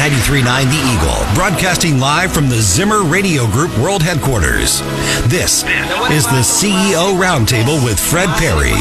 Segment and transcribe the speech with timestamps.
[0.00, 4.80] 93.9 The Eagle, broadcasting live from the Zimmer Radio Group World Headquarters.
[5.28, 5.62] This
[6.08, 8.72] is the CEO Roundtable with Fred Parry.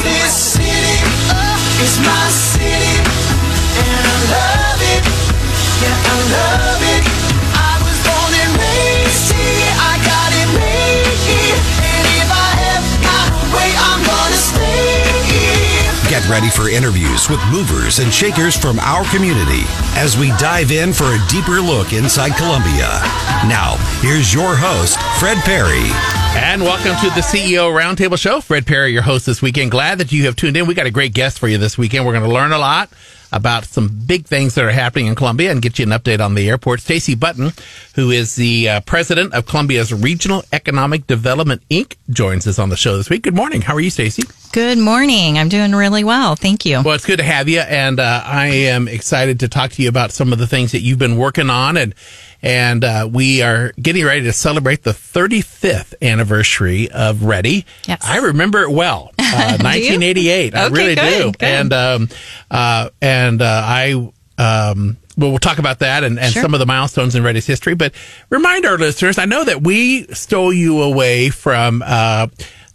[16.20, 19.62] Get ready for interviews with movers and shakers from our community
[19.96, 23.00] as we dive in for a deeper look inside Columbia.
[23.48, 25.88] Now, here's your host, Fred Parry.
[26.36, 28.42] And welcome to the CEO Roundtable Show.
[28.42, 29.72] Fred Parry, your host this weekend.
[29.72, 30.68] Glad that you have tuned in.
[30.68, 32.06] We got a great guest for you this weekend.
[32.06, 32.90] We're going to learn a lot
[33.32, 36.36] about some big things that are happening in Columbia and get you an update on
[36.36, 36.82] the airport.
[36.82, 37.54] Stacey Button,
[37.96, 42.76] who is the uh, president of Columbia's Regional Economic Development Inc., joins us on the
[42.76, 43.22] show this week.
[43.22, 43.62] Good morning.
[43.62, 44.24] How are you, Stacey?
[44.52, 45.38] Good morning.
[45.38, 46.36] I'm doing really well.
[46.36, 46.82] Thank you.
[46.82, 49.90] Well, it's good to have you, and uh, I am excited to talk to you
[49.90, 51.94] about some of the things that you've been working on, and
[52.42, 57.64] and uh, we are getting ready to celebrate the 35th anniversary of REDI.
[57.88, 58.02] Yes.
[58.04, 60.56] I remember it well, uh, 1988.
[60.56, 61.44] I Okay, really good, do, good.
[61.44, 62.10] and um,
[62.50, 64.12] uh, and uh, I.
[64.40, 66.42] Um, well, we'll talk about that and, and Sure.
[66.42, 67.76] some of the milestones in REDI's history.
[67.76, 67.94] But
[68.30, 72.28] remind our listeners, I know that we stole you away from uh,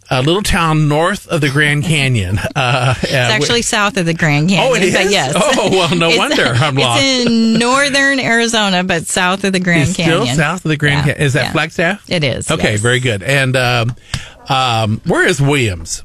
[0.09, 2.37] a little town north of the Grand Canyon.
[2.55, 4.71] Uh, It's actually south of the Grand Canyon.
[4.71, 5.33] Oh, it But yes.
[5.35, 7.01] Oh, well, no wonder I'm lost.
[7.03, 10.25] It's in northern Arizona, but south of the Grand It's Canyon.
[10.25, 11.25] still south of the Grand Yeah, Canyon.
[11.27, 11.51] Is that yeah.
[11.51, 12.09] Flagstaff?
[12.09, 12.81] It is, Okay, yes.
[12.81, 13.23] very good.
[13.23, 13.95] And um,
[14.47, 16.03] um, where is Williams?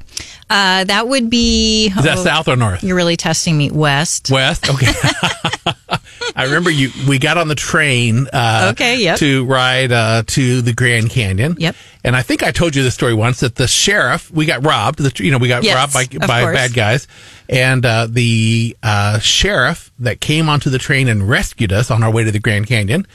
[0.49, 1.87] Uh, that would be.
[1.87, 2.83] Is that oh, south or north?
[2.83, 3.71] You're really testing me.
[3.71, 4.29] West.
[4.29, 4.69] West.
[4.69, 4.91] Okay.
[6.35, 6.89] I remember you.
[7.07, 8.27] We got on the train.
[8.31, 9.17] Uh, Okay, yep.
[9.19, 11.55] To ride uh, to the Grand Canyon.
[11.59, 11.75] Yep.
[12.03, 14.99] And I think I told you the story once that the sheriff we got robbed.
[14.99, 16.55] The, you know, we got Yes, robbed by by course.
[16.55, 17.07] bad guys,
[17.49, 22.11] and uh, the uh, sheriff that came onto the train and rescued us on our
[22.11, 23.05] way to the Grand Canyon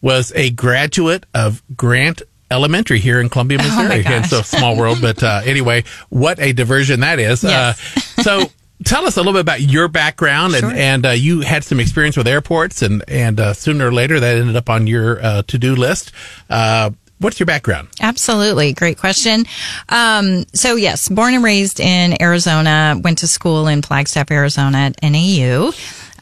[0.00, 2.22] was a graduate of Grant.
[2.48, 3.74] Elementary here in Columbia, Missouri.
[3.74, 4.14] Oh, my Missouri.
[4.14, 4.30] and gosh.
[4.30, 7.42] so small world, but uh, anyway, what a diversion that is.
[7.42, 8.16] Yes.
[8.16, 8.42] Uh, so
[8.84, 10.72] tell us a little bit about your background and, Sure.
[10.72, 14.36] and uh, you had some experience with airports and, and uh, sooner or later that
[14.36, 16.12] ended up on your uh, to-do list.
[16.50, 17.88] Uh, what's your background?
[18.00, 18.72] Absolutely.
[18.74, 19.44] Great question.
[19.88, 24.96] Um, so, yes, born and raised in Arizona, went to school in Flagstaff, Arizona at
[25.02, 25.72] NAU,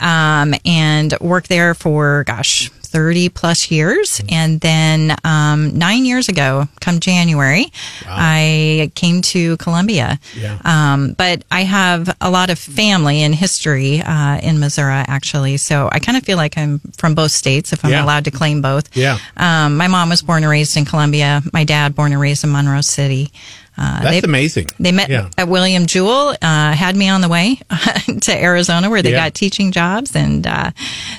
[0.00, 4.20] um, and worked there for, gosh, 30 plus years.
[4.30, 7.66] And then um, nine years ago, come January,
[8.06, 10.20] I came to Columbia.
[10.36, 10.58] Yeah.
[10.64, 15.56] Um, but I have a lot of family and history uh, in Missouri, actually.
[15.56, 18.04] So I kind of feel like I'm from both states, if I'm Yeah.
[18.04, 18.96] allowed to claim both.
[18.96, 19.18] Yeah.
[19.36, 21.42] Um, my mom was born and raised in Columbia.
[21.52, 23.32] My dad born and raised in Monroe City.
[23.76, 24.68] Uh, That's they, amazing.
[24.78, 25.30] They met Yeah.
[25.36, 27.58] at William Jewell, uh, had me on the way
[28.22, 29.24] to Arizona where they Yeah.
[29.26, 30.14] got teaching jobs.
[30.14, 30.70] And uh,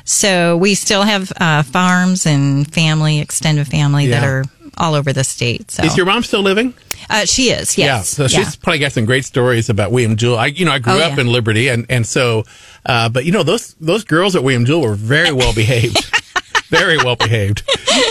[0.05, 4.45] so we still have uh, farms and family, extended family that are
[4.77, 5.71] all over the state.
[5.71, 6.73] So Is your mom still living?
[7.09, 7.85] uh, she is, Yeah.
[7.97, 8.09] yes.
[8.09, 10.38] So she's probably got some great stories about William Jewell.
[10.38, 11.21] I, you know, I grew Oh, up yeah.
[11.21, 12.45] in Liberty and, and so,
[12.85, 16.09] uh, but you know, those, those girls at William Jewell were very well behaved.
[16.69, 17.63] very well behaved.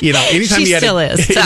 [0.02, 1.40] You know, anytime She you had still a, is, so.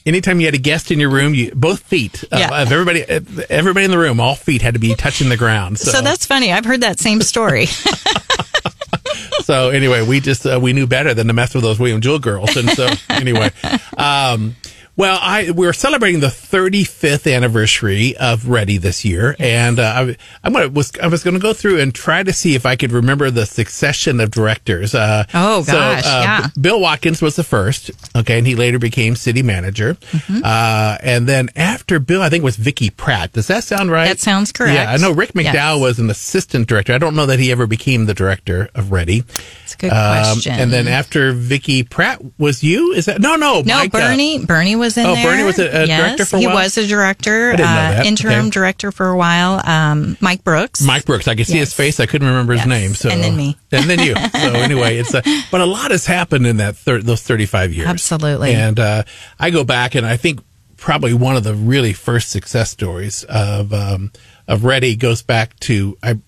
[0.06, 2.62] anytime you had a guest in your room, you both feet of, Yeah.
[2.62, 3.02] of everybody,
[3.50, 5.78] everybody in the room, all feet had to be touching the ground.
[5.78, 6.52] So, So that's funny.
[6.52, 7.66] I've heard that same story.
[9.42, 12.18] so anyway, we just uh, we knew better than to mess with those William Jewell
[12.18, 13.50] girls, and so anyway,
[13.96, 14.54] um,
[14.96, 20.52] well, I we're celebrating the 35th anniversary of REDI this year, and uh, I, I'm
[20.52, 23.30] gonna was I was gonna go through and try to see if I could remember
[23.30, 24.94] the succession of directors.
[24.94, 26.46] Uh, Oh, so, gosh, uh, yeah.
[26.60, 30.40] Bill Watkins was the first, okay, and he later became city manager, Mm-hmm.
[30.44, 33.32] uh, and then after Bill, I think it was Vicky Pratt.
[33.32, 34.08] Does that sound right?
[34.08, 34.74] That sounds correct.
[34.74, 35.54] Yeah, I know Rick Yes.
[35.56, 36.92] McDowell was an assistant director.
[36.92, 39.24] I don't know that he ever became the director of REDI.
[39.64, 39.96] It's a good Um,
[40.34, 40.52] question.
[40.52, 42.92] and then after Vicky Pratt was you?
[42.92, 44.44] Is that no, no, No, Mike, uh, Bernie.
[44.44, 45.24] Bernie was in Oh, there.
[45.30, 48.00] Bernie was a- a yes, director for a he was a director, I didn't know
[48.00, 48.50] uh, interim Okay.
[48.50, 49.62] director for a while.
[49.64, 50.82] Um, Mike Brooks.
[50.82, 51.26] Mike Brooks.
[51.28, 51.98] I could see his face.
[52.00, 52.68] I couldn't remember his Yes.
[52.68, 52.94] name.
[52.94, 53.56] So And then me.
[53.72, 54.14] and then you.
[54.14, 57.72] So anyway, it's a, but a lot has happened in that thir- those thirty five
[57.72, 57.88] years.
[57.88, 58.52] Absolutely.
[58.52, 59.04] And uh,
[59.40, 60.40] I go back and I think
[60.76, 64.10] probably one of the really first success stories of um,
[64.48, 66.18] of REDI goes back to I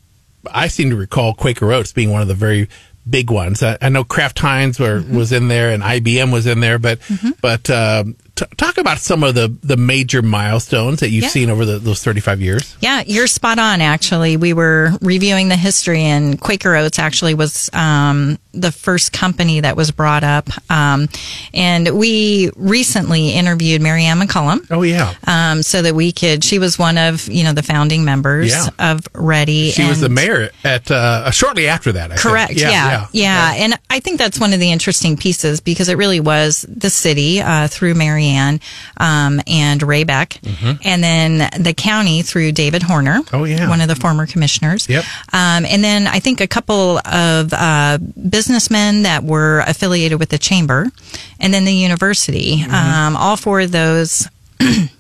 [0.53, 2.69] I seem to recall Quaker Oats being one of the very
[3.09, 3.63] big ones.
[3.63, 5.17] I, I know Kraft Heinz were, Mm-hmm.
[5.17, 7.01] was in there and IBM was in there, but
[7.43, 11.29] but um, t- talk about some of the the major milestones that you've Yeah.
[11.31, 12.77] seen over the, those 35 years.
[12.81, 13.81] Yeah, you're spot on.
[13.81, 19.61] Actually, we were reviewing the history, and Quaker Oats actually was um, the first company
[19.61, 20.49] that was brought up.
[20.71, 21.09] Um,
[21.53, 24.67] and we recently interviewed Mary Ann McCollum.
[24.71, 28.05] Oh yeah, Um, so that we could, she was one of you know the founding
[28.05, 28.69] members Yeah.
[28.93, 29.73] of REDI.
[29.73, 32.11] she was the mayor at uh, shortly after that.
[32.13, 32.21] I think.
[32.21, 32.53] Correct.
[32.55, 33.07] Yeah.
[33.13, 33.53] Yeah.
[33.57, 37.41] And I think that's one of the interesting pieces because it really was the city
[37.41, 38.24] uh, through Marianne
[38.97, 40.41] um, and Ray Beck,
[40.85, 43.21] and then the county through David Horner.
[43.23, 43.37] Mm-hmm.
[43.37, 43.69] Oh, yeah.
[43.69, 44.89] One of the former commissioners.
[44.89, 45.05] Yep.
[45.33, 47.99] Um, and then I think a couple of uh,
[48.29, 50.91] businessmen that were affiliated with the chamber,
[51.41, 52.59] and then the university.
[52.59, 52.75] Mm-hmm.
[52.75, 54.29] Um, all four of those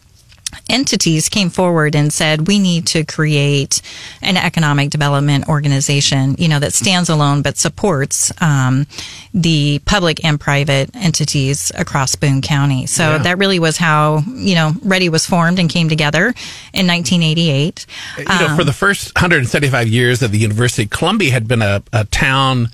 [0.69, 3.83] entities came forward and said we need to create
[4.23, 8.87] an economic development organization you know that stands alone but supports um,
[9.35, 13.19] the public and private entities across boone county so Yeah.
[13.19, 16.33] that really was how you know REDI was formed and came together
[16.73, 17.87] in 1988
[18.19, 21.83] You know, for the first 175 years of the University, of Columbia had been a,
[21.93, 22.69] a town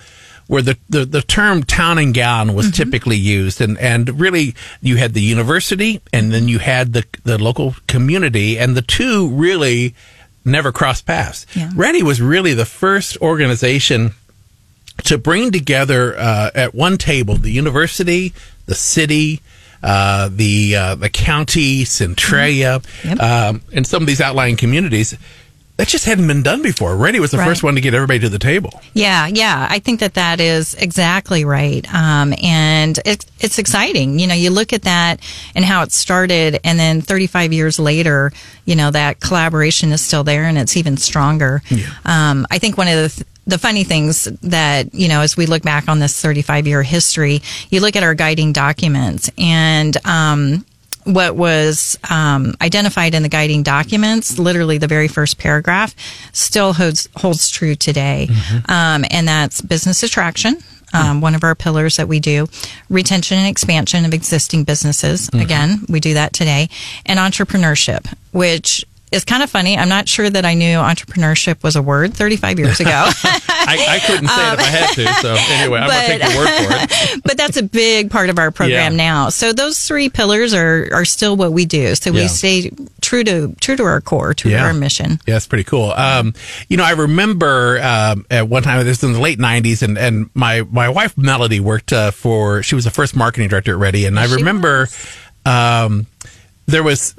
[0.51, 3.61] where the, the, the term town and gown was typically used.
[3.61, 8.59] And, and really, you had the university and then you had the, the local community,
[8.59, 9.95] and the two really
[10.45, 11.47] never crossed paths.
[11.55, 11.71] Yeah.
[11.77, 14.11] REDI was really the first organization
[15.05, 18.33] to bring together uh, at one table the university,
[18.67, 19.41] the city,
[19.85, 23.21] uh, the uh, the county, Centralia, Yep.
[23.21, 25.17] um, and some of these outlying communities.
[25.81, 26.95] That just hadn't been done before.
[26.95, 27.47] REDI was the Right.
[27.49, 28.83] first one to get everybody to the table.
[28.93, 31.87] Yeah, yeah, I think that that is exactly right.
[31.95, 34.19] Um, and it's, it's exciting.
[34.19, 35.21] You know, you look at that
[35.55, 38.31] and how it started, and then 35 years later,
[38.67, 41.63] you know, that collaboration is still there and it's even stronger.
[42.05, 45.47] Um, I think one of the, th- the funny things that, you know, as we
[45.47, 47.41] look back on this 35 year history,
[47.71, 50.67] you look at our guiding documents and, um,
[51.05, 55.95] what was um, identified in the guiding documents, literally the very first paragraph,
[56.33, 58.29] still holds holds true today,
[58.69, 60.57] um, and that's business attraction.
[60.93, 62.49] Um, one of our pillars that we do,
[62.89, 65.29] retention and expansion of existing businesses.
[65.33, 66.69] Again, we do that today,
[67.07, 69.77] and entrepreneurship, which is kind of funny.
[69.77, 72.91] I'm not sure that I knew entrepreneurship was a word 35 years ago.
[72.93, 75.15] I, I couldn't say it if I had to.
[75.21, 77.23] So anyway, I'm going to take your word for it.
[77.25, 78.97] but that's a big part of our program Yeah.
[78.97, 79.29] now.
[79.31, 81.95] So those three pillars are are still what we do.
[81.97, 82.23] So Yeah.
[82.23, 82.71] we stay
[83.01, 84.61] true to true to our core, true Yeah.
[84.61, 85.21] to our mission.
[85.27, 85.91] Yeah, it's pretty cool.
[85.93, 86.35] Um,
[86.69, 89.99] you know, I remember um, at one time this was in the late '90s, and
[89.99, 92.63] and my my wife Melody worked uh, for.
[92.63, 94.89] She was the first marketing director at REDI, and I She remember
[95.45, 96.07] um,
[96.67, 97.15] there was.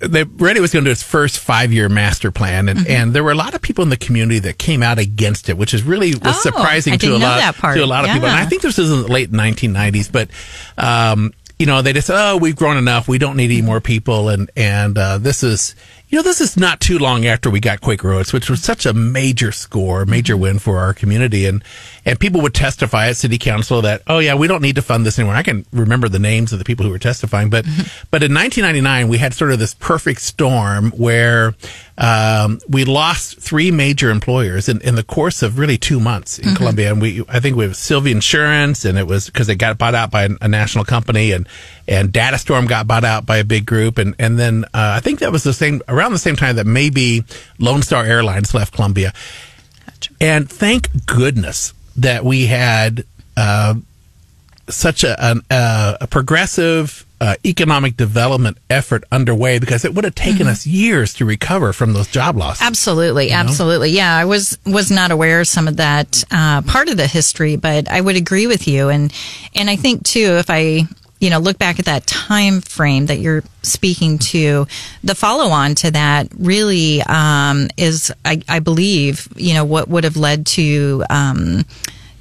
[0.00, 2.90] They, REDI was going to do its first five-year master plan, and, Mm-hmm.
[2.90, 5.56] and there were a lot of people in the community that came out against it,
[5.56, 8.28] which is really was Oh, surprising to a lot to a lot of people.
[8.28, 10.28] And I think this was in the late 1990s, but
[10.76, 13.80] um, you know they just said, oh we've grown enough, we don't need any more
[13.80, 15.74] people, and and uh, this is
[16.08, 18.84] you know this is not too long after we got Quaker Oats, which was such
[18.84, 21.62] a major score, major win for our community, and
[22.04, 25.04] and people would testify at city council that oh yeah we don't need to fund
[25.06, 25.36] this anymore.
[25.36, 27.64] I can remember the names of the people who were testifying, but
[28.10, 31.54] but in 1999 we had sort of this perfect storm where
[32.00, 36.54] um, we lost three major employers in, in the course of really two months in
[36.54, 36.90] Columbia.
[36.92, 39.94] And we, I think we have Sylvia Insurance and it was because they got bought
[39.94, 41.46] out by a, national company and,
[41.86, 43.98] and Datastorm got bought out by a big group.
[43.98, 46.66] And, and then, uh, I think that was the same, around the same time that
[46.66, 47.24] maybe
[47.58, 49.12] Lone Star Airlines left Columbia.
[50.22, 53.04] And thank goodness that we had,
[53.36, 53.74] uh,
[54.68, 60.14] such a, an, uh, a progressive uh, economic development effort underway because it would have
[60.14, 62.62] taken us years to recover from those job losses.
[62.62, 63.90] Absolutely, absolutely.
[63.90, 67.56] Yeah, I was was not aware of some of that uh, part of the history,
[67.56, 69.12] but I would agree with you, and
[69.54, 70.84] and I think too, if I
[71.20, 74.66] you know look back at that time frame that you're speaking to,
[75.04, 80.04] the follow on to that really um, is, I, I believe, you know, what would
[80.04, 81.04] have led to.
[81.10, 81.66] Um,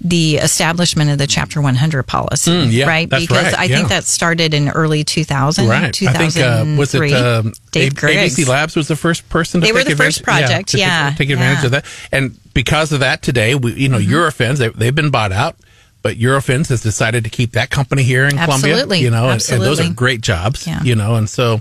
[0.01, 3.09] the establishment of the Chapter 100 policy, Mm, yeah, right?
[3.09, 3.75] because right, I yeah.
[3.77, 5.83] think that started in early 2000, Right.
[6.03, 7.13] I think uh, was it 2003.
[7.13, 7.95] um, Dave A-.
[8.29, 10.77] ABC Labs was the first person to They were take the advantage, first project, to
[10.77, 11.65] take- yeah, take, advantage yeah.
[11.65, 11.85] of that.
[12.11, 14.13] And because of that, today we, you know, Mm-hmm.
[14.13, 15.55] Eurofins they, they've been bought out.
[16.01, 19.61] But Eurofins has decided to keep that company here in Columbia, you know, and, and
[19.61, 20.81] those are great jobs, Yeah.
[20.81, 21.59] you know, and so,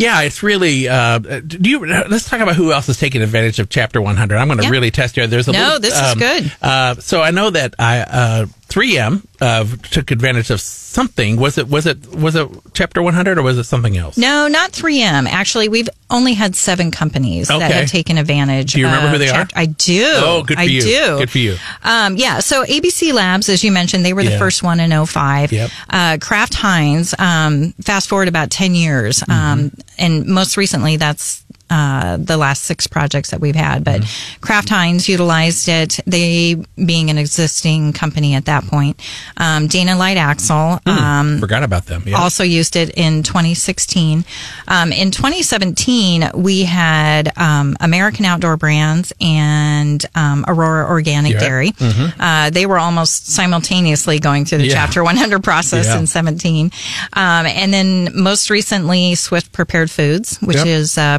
[0.00, 0.88] yeah, it's really.
[0.88, 1.86] Uh, do you?
[1.86, 4.36] Let's talk about who else is taking advantage of Chapter 100.
[4.36, 4.70] I'm going to Yeah.
[4.70, 5.26] really test you.
[5.26, 6.52] There's a No, little, this is um, good.
[6.62, 11.36] Uh, so I know that I uh, 3M uh, took advantage of something.
[11.36, 14.16] Was it was it was it Chapter 100 or was it something else?
[14.16, 15.26] No, not 3M.
[15.28, 18.72] Actually, we've only had seven companies that have taken advantage.
[18.72, 19.46] Do you remember of who they are?
[19.54, 20.04] I do.
[20.16, 20.80] Oh, good for I you.
[20.80, 21.18] do.
[21.18, 21.56] Good for you.
[21.82, 22.38] Um, yeah.
[22.40, 24.38] So ABC Labs, as you mentioned, they were the Yeah.
[24.38, 25.52] first one in 05.
[25.52, 25.70] Yep.
[25.88, 29.20] Uh, Kraft Heinz, um, fast forward about 10 years.
[29.20, 29.30] Mm-hmm.
[29.32, 33.84] Um, and most recently, that's uh, the last six projects that we've had.
[33.84, 34.40] But Mm-hmm.
[34.40, 39.00] Kraft Heinz utilized it, they being an existing company at that point.
[39.36, 40.80] Um, Dana Light Axle.
[40.86, 42.04] Um, Forgot about them.
[42.06, 42.18] Yeah.
[42.18, 44.24] also used it in 2016.
[44.68, 51.38] Um, in 2017, we had um, American Outdoor Brands and um, Aurora Organic Yeah.
[51.40, 51.72] Dairy.
[51.80, 54.74] Uh, they were almost simultaneously going through the Yeah.
[54.74, 55.98] Chapter 100 process Yeah.
[55.98, 56.70] in 17.
[57.12, 60.66] Um, and then most recently, Swift Prepared Foods, which Yep.
[60.66, 61.18] is uh,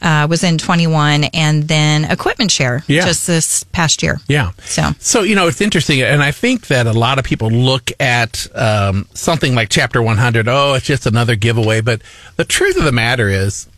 [0.00, 3.04] Uh, was in 21, and then Equipment Share Yeah.
[3.04, 4.18] just this past year.
[4.26, 4.50] Yeah.
[4.64, 4.90] So.
[4.98, 8.48] so you know, it's interesting, and I think that a lot of people look at
[8.56, 10.48] um, something like Chapter 100.
[10.48, 11.82] Oh, it's just another giveaway.
[11.82, 12.02] But
[12.34, 13.68] the truth of the matter is,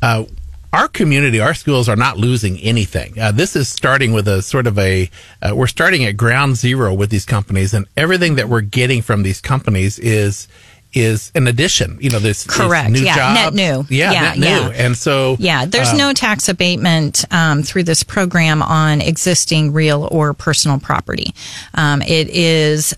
[0.00, 0.24] uh,
[0.72, 3.18] our community, our schools are not losing anything.
[3.20, 5.10] Uh, this is starting with a sort of a.
[5.42, 9.22] Uh, we're starting at ground zero with these companies, and everything that we're getting from
[9.22, 10.48] these companies is.
[10.94, 12.90] Is an addition, you know, this this Correct.
[12.90, 13.86] new Yeah, job, net new.
[13.88, 14.84] yeah, Yeah, net new, yeah.
[14.86, 20.08] and so Yeah, there's um, no tax abatement um, through this program on existing real
[20.12, 21.34] or personal property.
[21.74, 22.94] Um, it is,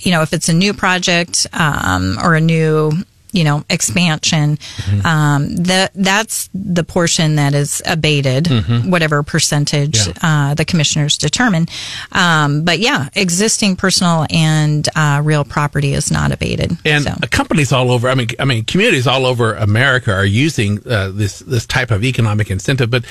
[0.00, 2.92] you know, if it's a new project um, or a new,
[3.32, 5.06] you know, expansion, Mm-hmm.
[5.06, 8.48] um, that that's the portion that is abated,
[8.90, 10.18] whatever percentage Mm-hmm.
[10.26, 10.50] Yeah.
[10.50, 11.66] uh, the commissioners determine.
[12.12, 16.72] Um, but yeah, existing personal and uh, real property is not abated.
[16.84, 17.14] And so.
[17.30, 21.40] companies all over, I mean, I mean, communities all over America are using uh, this
[21.40, 22.90] this type of economic incentive.
[22.90, 23.04] But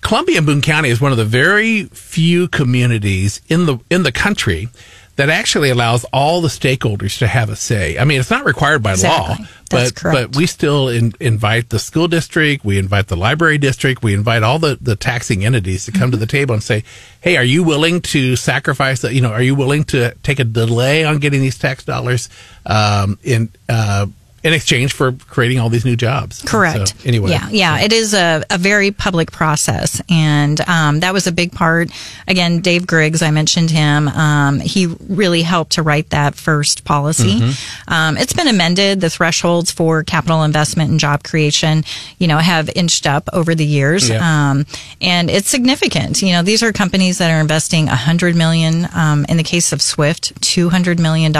[0.00, 4.12] Columbia and Boone County is one of the very few communities in the in the
[4.12, 4.68] country
[5.16, 7.98] that actually allows all the stakeholders to have a say.
[7.98, 9.36] I mean, it's not required by law,
[9.70, 10.32] That's but correct.
[10.32, 14.42] but we still in, invite the school district, we invite the library district, we invite
[14.42, 16.10] all the, the taxing entities to come Mm-hmm.
[16.10, 16.82] to the table and say,
[17.20, 19.14] "Hey, are you willing to sacrifice that?
[19.14, 22.28] You know, are you willing to take a delay on getting these tax dollars
[22.66, 24.06] um, in uh,
[24.44, 26.88] in exchange for creating all these new jobs?" Correct.
[26.88, 27.80] So, anyway, Yeah, yeah.
[27.80, 30.00] It is a, a very public process.
[30.08, 31.90] And um, that was a big part.
[32.28, 34.08] Again, Dave Griggs, I mentioned him.
[34.08, 37.40] Um, he really helped to write that first policy.
[37.40, 37.92] Mm-hmm.
[37.92, 39.00] Um, it's been amended.
[39.00, 41.84] The thresholds for capital investment and job creation,
[42.18, 44.08] you know, have inched up over the years.
[44.08, 44.50] Yeah.
[44.50, 44.66] Um,
[45.00, 46.22] and it's significant.
[46.22, 49.72] You know, these are companies that are investing a hundred million, um, in the case
[49.72, 51.32] of Swift, $200 million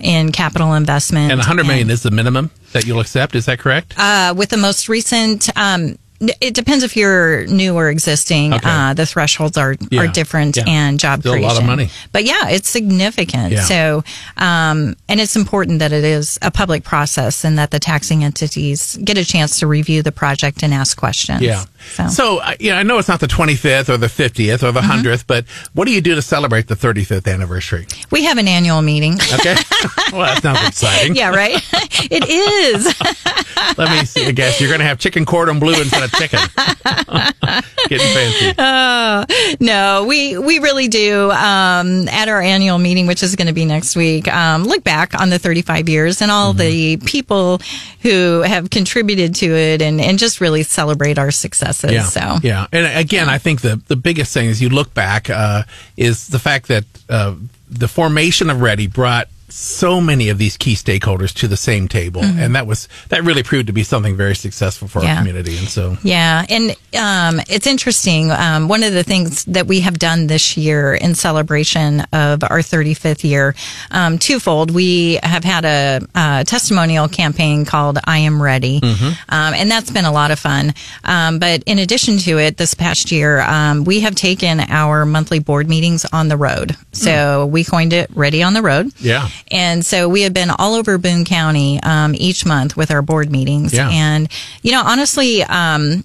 [0.00, 1.30] in capital investment.
[1.30, 3.34] and 100 million is the minimum that you'll accept.
[3.34, 3.94] Is that correct?
[3.98, 5.96] Uh, with the most recent, um,
[6.40, 8.52] it depends if you're new or existing.
[8.54, 8.68] Okay.
[8.68, 10.02] Uh, the thresholds are, Yeah.
[10.02, 10.64] are different Yeah.
[10.66, 11.48] and job Still a creation.
[11.54, 11.90] lot of money.
[12.12, 13.52] But yeah, it's significant.
[13.52, 13.62] Yeah.
[13.64, 14.04] So,
[14.36, 18.98] um, and it's important that it is a public process and that the taxing entities
[19.04, 21.40] get a chance to review the project and ask questions.
[21.42, 21.64] Yeah.
[21.96, 24.80] So, So, uh, yeah, I know it's not the 25th or the 50th or the
[24.80, 25.06] Mm-hmm.
[25.06, 27.86] 100th, but what do you do to celebrate the 35th anniversary?
[28.10, 29.14] we have an annual meeting.
[29.34, 29.54] Okay.
[30.12, 31.16] well, that sounds exciting.
[31.16, 31.54] yeah, right?
[32.10, 32.94] it is.
[33.76, 34.26] Let me see.
[34.26, 36.40] I guess you're going to have chicken cordon bleu instead of chicken.
[37.88, 39.56] Getting fancy.
[39.60, 41.30] No, we we really do.
[41.30, 45.18] Um, at our annual meeting, which is going to be next week, um, look back
[45.20, 47.06] on the 35 years and all the Mm-hmm.
[47.06, 47.60] people
[48.02, 51.92] who have contributed to it, and and just really celebrate our successes.
[51.92, 52.02] Yeah.
[52.04, 52.66] So Yeah.
[52.72, 55.62] And again, I think the, the biggest thing as you look back uh,
[55.96, 57.34] is the fact that uh,
[57.70, 62.22] the formation of REDI brought so many of these key stakeholders to the same table.
[62.24, 65.06] And that was, that really proved to be something very successful for Mm-hmm.
[65.06, 65.12] Yeah.
[65.14, 65.56] our community.
[65.58, 68.30] And so, Yeah, and um, it's interesting.
[68.32, 72.60] Um, one of the things that we have done this year in celebration of our
[72.60, 73.54] 35th year,
[73.90, 74.70] um, twofold.
[74.72, 78.80] We have had a, uh testimonial campaign called "I Am REDI,"
[79.28, 80.72] um, and that's been a lot of fun.
[81.04, 85.38] Um, but in addition to it, this past year, um, we have taken our monthly
[85.38, 86.76] board meetings on the road.
[86.92, 89.28] So we coined it "REDI on the Road." Yeah.
[89.50, 93.30] And so we have been all over Boone County um, each month with our board
[93.30, 93.74] meetings.
[93.74, 93.88] Yeah.
[93.90, 94.28] And,
[94.62, 96.04] you know, honestly, um,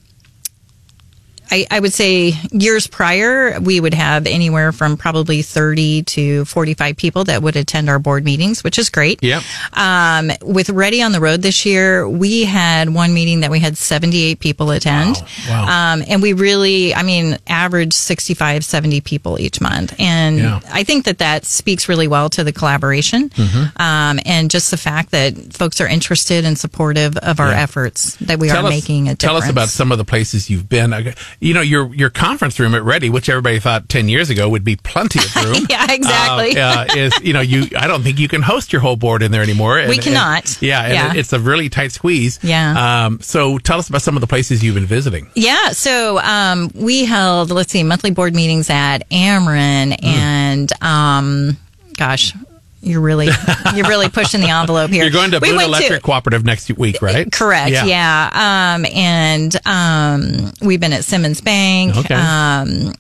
[1.51, 6.95] I, I would say years prior, we would have anywhere from probably 30 to 45
[6.97, 9.21] people that would attend our board meetings, which is great.
[9.23, 9.43] Yep.
[9.73, 13.77] Um, with REDI on the Road this year, we had one meeting that we had
[13.77, 15.15] 78 people attend.
[15.47, 15.65] Wow.
[15.65, 15.93] Wow.
[15.93, 19.93] Um, and we really, I mean, average 65, 70 people each month.
[19.99, 20.59] And Yeah.
[20.71, 23.81] I think that that speaks really well to the collaboration Mm-hmm.
[23.81, 27.61] um, and just the fact that folks are interested and supportive of our Yeah.
[27.61, 29.19] efforts, that we tell are us, making a difference.
[29.21, 30.93] Tell us about some of the places you've been.
[31.41, 34.63] You know your your conference room at REDI, which everybody thought ten years ago would
[34.65, 35.65] be plenty of room.
[35.69, 36.57] Yeah, exactly.
[36.59, 39.23] Uh, uh, is you know you I don't think you can host your whole board
[39.23, 39.79] in there anymore.
[39.79, 40.61] And- We cannot.
[40.61, 41.11] yeah, and Yeah.
[41.11, 42.39] it- it's a really tight squeeze.
[42.43, 43.05] Yeah.
[43.05, 45.29] Um, so tell us about some of the places you've been visiting.
[45.35, 50.05] Yeah, so um, we held, let's see, monthly board meetings at Ameren, Hmm.
[50.05, 51.57] and um,
[51.97, 52.33] gosh,
[52.81, 53.29] you're really
[53.75, 55.03] you're really pushing the envelope here.
[55.09, 57.29] You're going to We Boone Electric Cooperative next week, right?
[57.31, 57.71] Correct.
[57.71, 58.75] Yeah.
[58.75, 61.95] Um, and um, we've been at Simmons Bank.
[61.97, 62.15] Okay.
[62.15, 62.93] Um,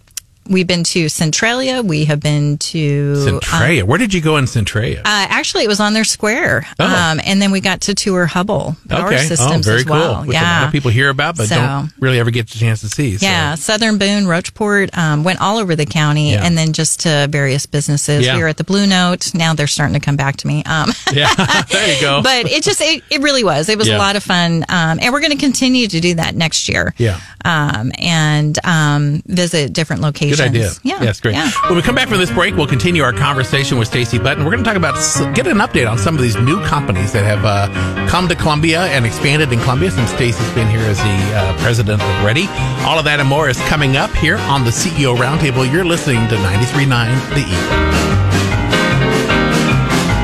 [0.49, 1.81] we've been to Centralia.
[1.81, 3.85] We have been to Centralia.
[3.85, 4.99] Where did you go in Centralia?
[4.99, 6.65] Uh, actually, it was on their square.
[6.79, 6.85] Oh.
[6.85, 9.17] Um, and then we got to tour Hubbell Power okay.
[9.19, 10.23] Systems oh, very as well.
[10.23, 10.33] cool.
[10.33, 10.41] Yeah.
[10.41, 12.89] a lot of people hear about, but So- don't really ever get the chance to
[12.89, 13.17] see.
[13.17, 16.43] so- Yeah, Southern Boone, Rocheport, um, went all over the county, Yeah.
[16.43, 18.25] and then just to various businesses.
[18.25, 18.35] Yeah.
[18.35, 19.33] We were at the Blue Note.
[19.35, 20.63] Now they're starting to come back to me.
[20.65, 21.33] Um, Yeah.
[21.71, 22.21] there you go.
[22.23, 23.69] but it just it, it really was.
[23.69, 23.97] It was Yeah.
[23.97, 26.93] a lot of fun, um, and we're going to continue to do that next year.
[26.97, 27.19] Yeah.
[27.45, 30.38] um, and um, visit different locations.
[30.39, 30.71] Good idea.
[30.83, 31.35] Yeah, Yes, great.
[31.35, 31.51] Yeah.
[31.67, 34.45] When we come back from this break, we'll continue our conversation with Stacey Button.
[34.45, 34.95] We're going to talk about,
[35.35, 37.67] get an update on some of these new companies that have uh,
[38.07, 42.01] come to Columbia and expanded in Columbia since Stacey's been here as the uh, president
[42.01, 42.47] of REDI.
[42.87, 45.69] All of that and more is coming up here on the CEO Roundtable.
[45.69, 46.87] You're listening to 93.9
[47.35, 47.59] The Eagle.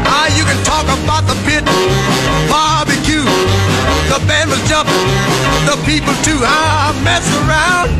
[0.07, 1.63] Ah, you can talk about the pit,
[2.47, 3.27] barbecue.
[4.07, 4.95] The band was jumping,
[5.67, 6.39] the people too.
[6.41, 7.91] Ah, mess around.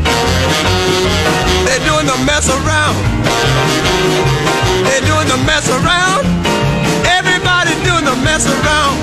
[1.66, 2.96] They're doing the mess around.
[4.86, 6.24] They're doing the mess around.
[7.04, 8.94] Everybody doing the mess around.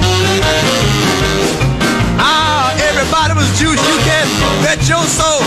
[2.17, 3.77] Ah, everybody was juice.
[3.84, 4.25] You can
[4.63, 5.43] bet your soul.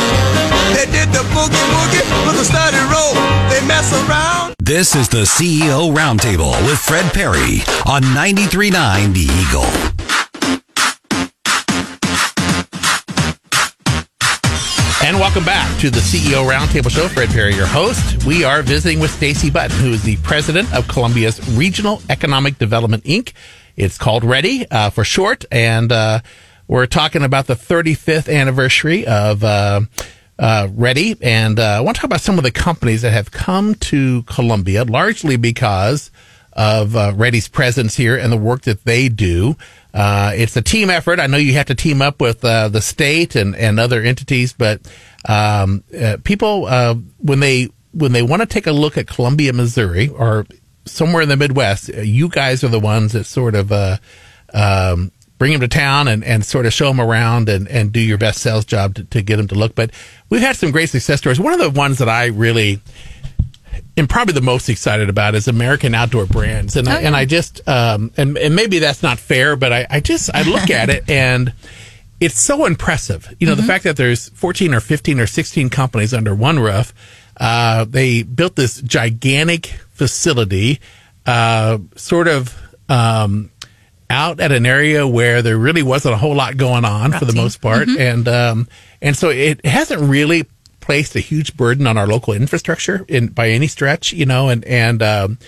[0.76, 3.14] They did the boogie woogie with a study roll.
[3.50, 4.54] They mess around.
[4.61, 10.25] This is the CEO Roundtable with Fred Parry on 93.9 The Eagle.
[15.16, 17.08] And welcome back to the CEO Roundtable Show.
[17.08, 18.26] Fred Parry, your host.
[18.26, 23.02] We are visiting with Stacey Button, who is the president of Columbia's Regional Economic Development
[23.04, 23.32] Inc.
[23.76, 26.20] It's called REDI uh, for short, and uh,
[26.68, 29.80] we're talking about the 35th anniversary of uh,
[30.38, 31.16] uh, REDI.
[31.23, 34.23] And uh, I want to talk about some of the companies that have come to
[34.25, 36.11] Columbia, largely because
[36.52, 39.56] of uh, REDI's presence here and the work that they do.
[39.96, 41.18] Uh, it's a team effort.
[41.18, 44.52] I know you have to team up with uh, the state and, and other entities,
[44.52, 44.82] but
[45.26, 49.54] um, uh, people uh, when they when they want to take a look at Columbia,
[49.54, 50.46] Missouri, or
[50.84, 53.96] somewhere in the Midwest, uh, you guys are the ones that sort of uh,
[54.52, 58.00] um, bring them to town and, and sort of show them around and, and do
[58.00, 59.74] your best sales job to, to get them to look.
[59.74, 59.92] But
[60.28, 61.40] we've had some great success stories.
[61.40, 62.80] One of the ones that I really
[63.97, 67.66] am probably the most excited about is American Outdoor Brands, and I, and I just
[67.68, 71.05] um, and and maybe that's not fair, but I, I just I look at it
[71.11, 71.53] and
[72.20, 73.35] it's so impressive.
[73.38, 76.94] You know, the fact that there's 14 or 15 or 16 companies under one roof.
[77.38, 80.81] Uh, they built this gigantic facility,
[81.27, 82.57] uh, sort of
[82.88, 83.50] um,
[84.09, 87.35] out at an area where there really wasn't a whole lot going on for the
[87.35, 88.68] most part, and um,
[89.03, 90.46] and so it hasn't really
[90.87, 94.64] placed a huge burden on our local infrastructure in by any stretch, you know, and
[94.64, 95.38] and um,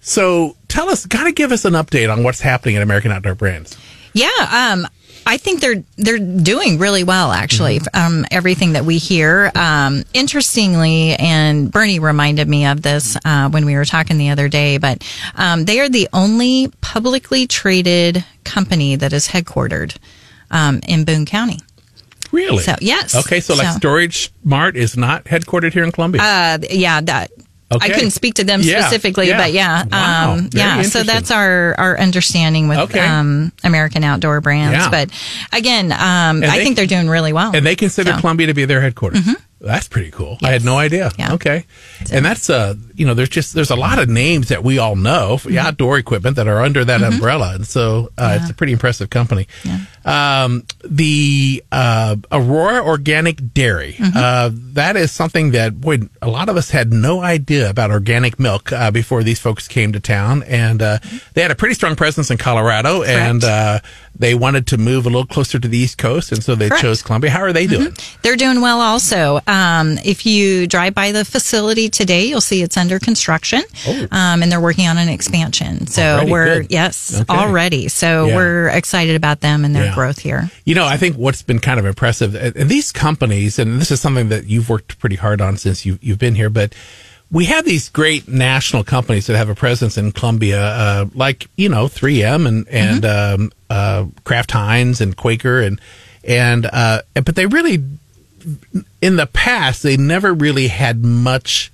[0.00, 3.34] so tell us, kind of give us an update on what's happening at American Outdoor
[3.34, 3.76] Brands.
[4.14, 4.86] Yeah, um,
[5.26, 7.80] I think they're they're doing really well actually.
[7.92, 13.66] Um, everything that we hear, um, interestingly, and Bernie reminded me of this uh, when
[13.66, 14.78] we were talking the other day.
[14.78, 19.94] But um, they are the only publicly traded company that is headquartered
[20.50, 21.58] um, in Boone County.
[22.32, 22.62] Really?
[22.62, 23.14] So, yes.
[23.14, 26.22] Okay, so like Storage Mart is not headquartered here in Columbia.
[26.22, 27.30] Uh, yeah, that.
[27.72, 27.86] Okay.
[27.86, 29.38] I couldn't speak to them Yeah, specifically, yeah.
[29.38, 30.82] but yeah, Wow, um, yeah.
[30.82, 33.00] So that's our our understanding with Okay.
[33.00, 34.76] um, American Outdoor Brands.
[34.78, 34.88] Yeah.
[34.90, 35.10] But
[35.52, 37.50] again, um, I they- think they're doing really well.
[37.56, 39.26] and they consider So- Columbia to be their headquarters.
[39.58, 40.38] That's pretty cool.
[40.44, 41.10] I had no idea.
[41.18, 41.32] Yeah.
[41.32, 41.64] Okay.
[42.12, 44.94] And that's uh you know there's just there's a lot of names that we all
[44.94, 48.74] know for outdoor equipment that are under that umbrella and so uh, it's a pretty
[48.74, 49.48] impressive company.
[50.06, 53.96] Um the uh Aurora Organic Dairy.
[54.00, 58.38] Uh that is something that boy a lot of us had no idea about organic
[58.38, 60.98] milk uh, before these folks came to town and uh
[61.34, 63.80] they had a pretty strong presence in Colorado and uh
[64.18, 66.82] they wanted to move a little closer to the East Coast and so they Correct.
[66.82, 67.30] chose Columbia.
[67.30, 67.94] How are they doing?
[68.22, 69.40] They're doing well also.
[69.46, 73.60] Um, if you drive by the facility today, you'll see it's under construction.
[74.10, 75.86] Um, and they're working on an expansion.
[75.88, 76.14] So Oh.
[76.16, 76.30] Already?
[76.32, 76.70] we're, Good.
[76.70, 77.24] yes, Okay.
[77.38, 77.88] already.
[77.88, 78.36] So Yeah.
[78.36, 79.94] we're excited about them and their Yeah.
[79.96, 80.50] Growth here.
[80.64, 84.00] You know, I think what's been kind of impressive, and these companies, and this is
[84.00, 86.74] something that you've worked pretty hard on since you, you've been here, but
[87.30, 91.68] we have these great national companies that have a presence in Columbia, uh, like, you
[91.68, 95.80] know, 3M and, and, um, uh, Kraft Heinz and Quaker and,
[96.22, 97.82] and, uh, but they really
[99.02, 101.72] in the past, they never really had much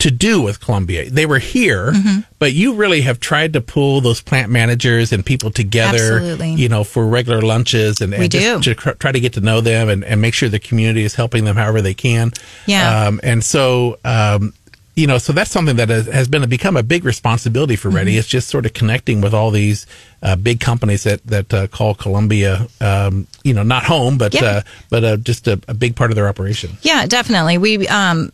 [0.00, 1.08] to do with Columbia.
[1.10, 2.20] They were here, Mm-hmm.
[2.38, 6.54] but you really have tried to pull those plant managers and people together, Absolutely.
[6.54, 8.74] you know, for regular lunches and, We and just do.
[8.74, 11.44] to try to get to know them and, and make sure the community is helping
[11.44, 12.32] them however they can.
[12.66, 13.06] Yeah.
[13.06, 14.52] Um, and so, um,
[14.96, 17.96] you know, so that's something that has, been become a big responsibility for Mm-hmm.
[17.98, 18.16] REDI.
[18.18, 19.86] It's just sort of connecting with all these
[20.22, 24.44] uh, big companies that that uh, call Columbia, um, you know, not home, but Yeah.
[24.44, 26.76] uh, but uh, just a, a big part of their operation.
[26.82, 27.56] Yeah, definitely.
[27.58, 28.30] We um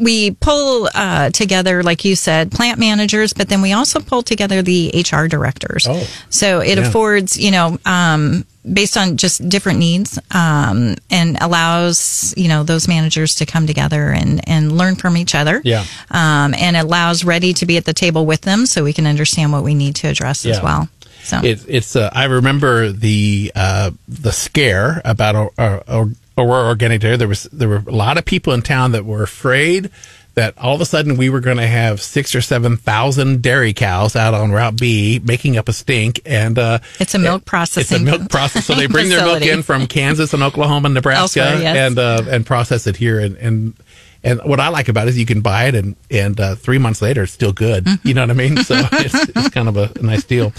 [0.00, 4.62] we pull uh, together, like you said, plant managers, but then we also pull together
[4.62, 5.86] the HR directors.
[5.88, 6.06] Oh.
[6.30, 6.86] So it Yeah.
[6.88, 12.88] affords, you know, um, based on just different needs, um, and allows, you know, those
[12.88, 15.60] managers to come together and, and learn from each other.
[15.64, 15.84] Yeah.
[16.10, 19.52] Um, and allows REDI to be at the table with them so we can understand
[19.52, 20.64] what we need to address as Yeah.
[20.64, 20.88] well.
[21.22, 26.06] So It, it's uh, I remember the uh, the scare about uh,
[26.40, 27.16] uh, Aurora Organic Dairy.
[27.16, 29.90] There was there were a lot of people in town that were afraid
[30.34, 33.72] that all of a sudden we were going to have six or seven thousand dairy
[33.72, 38.06] cows out on Route B making up a stink, and uh, It's a milk processing
[38.06, 38.66] It's a milk process.
[38.66, 41.76] So they bring their milk in from Kansas and Oklahoma and Nebraska, yes.
[41.76, 43.36] and uh, and process it here and.
[43.36, 43.74] and
[44.22, 46.76] and what I like about it is you can buy it and and uh, three
[46.76, 47.84] months later it's still good.
[47.84, 48.06] Mm-hmm.
[48.06, 48.58] You know what I mean?
[48.58, 50.52] So it's, it's kind of a, nice deal.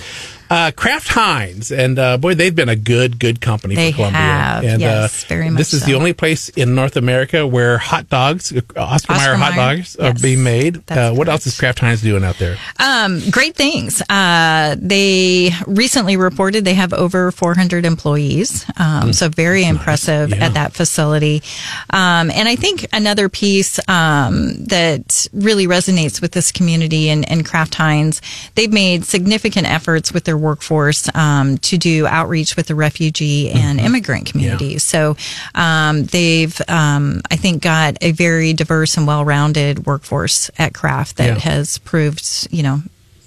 [0.51, 4.19] Uh, Kraft Heinz and uh, boy, they've been a good good company They for Columbia.
[4.19, 7.77] have, and yes, uh, very much This is the only place in North America where
[7.77, 10.83] hot dogs, uh, Oscar, Mayer hot dogs, are being made.
[10.91, 12.57] Uh, what else is Kraft Heinz doing out there?
[12.79, 14.01] Um, great things.
[14.09, 18.65] Uh, they recently reported they have over 400 employees.
[18.77, 20.47] Um, so very impressive Yeah.
[20.47, 21.43] at that facility.
[21.91, 27.45] Um, and I think another piece um, that really resonates with this community and, and
[27.45, 28.21] Kraft Heinz,
[28.55, 33.80] they've made significant efforts with their workforce um, to do outreach with the refugee and
[33.80, 34.84] immigrant communities.
[34.84, 35.15] So
[35.56, 41.27] um, they've, um, I think, got a very diverse and well-rounded workforce at Kraft that
[41.27, 41.39] Yeah.
[41.39, 42.82] has proved, you know,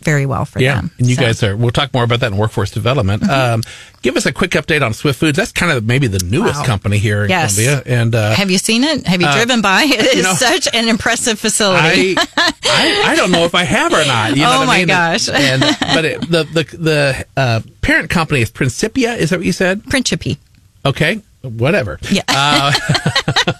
[0.05, 0.64] very well for them.
[0.64, 0.90] Yeah, them.
[0.99, 1.29] and you So- Mm-hmm.
[1.29, 1.57] guys are.
[1.57, 3.29] We'll talk more about that in workforce development.
[3.29, 3.62] Um,
[4.03, 5.37] give us a quick update on Swift Foods.
[5.37, 6.64] That's kind of maybe the newest Wow.
[6.67, 7.55] company here in Yes.
[7.57, 9.07] Columbia, and uh, Have you seen it?
[9.07, 9.83] Have you driven by?
[9.88, 12.14] It is know, such an impressive facility.
[12.19, 12.27] I,
[12.64, 14.31] I I don't know if I have or not.
[14.37, 14.88] You know Oh what I my mean?
[14.88, 15.29] gosh.
[15.29, 15.61] And
[15.95, 19.14] but it, the the the uh, parent company is Principia.
[19.14, 19.85] Is that what you said?
[19.88, 20.38] Principe.
[20.85, 21.98] Okay, whatever.
[22.11, 22.22] Yeah.
[22.28, 22.72] Uh,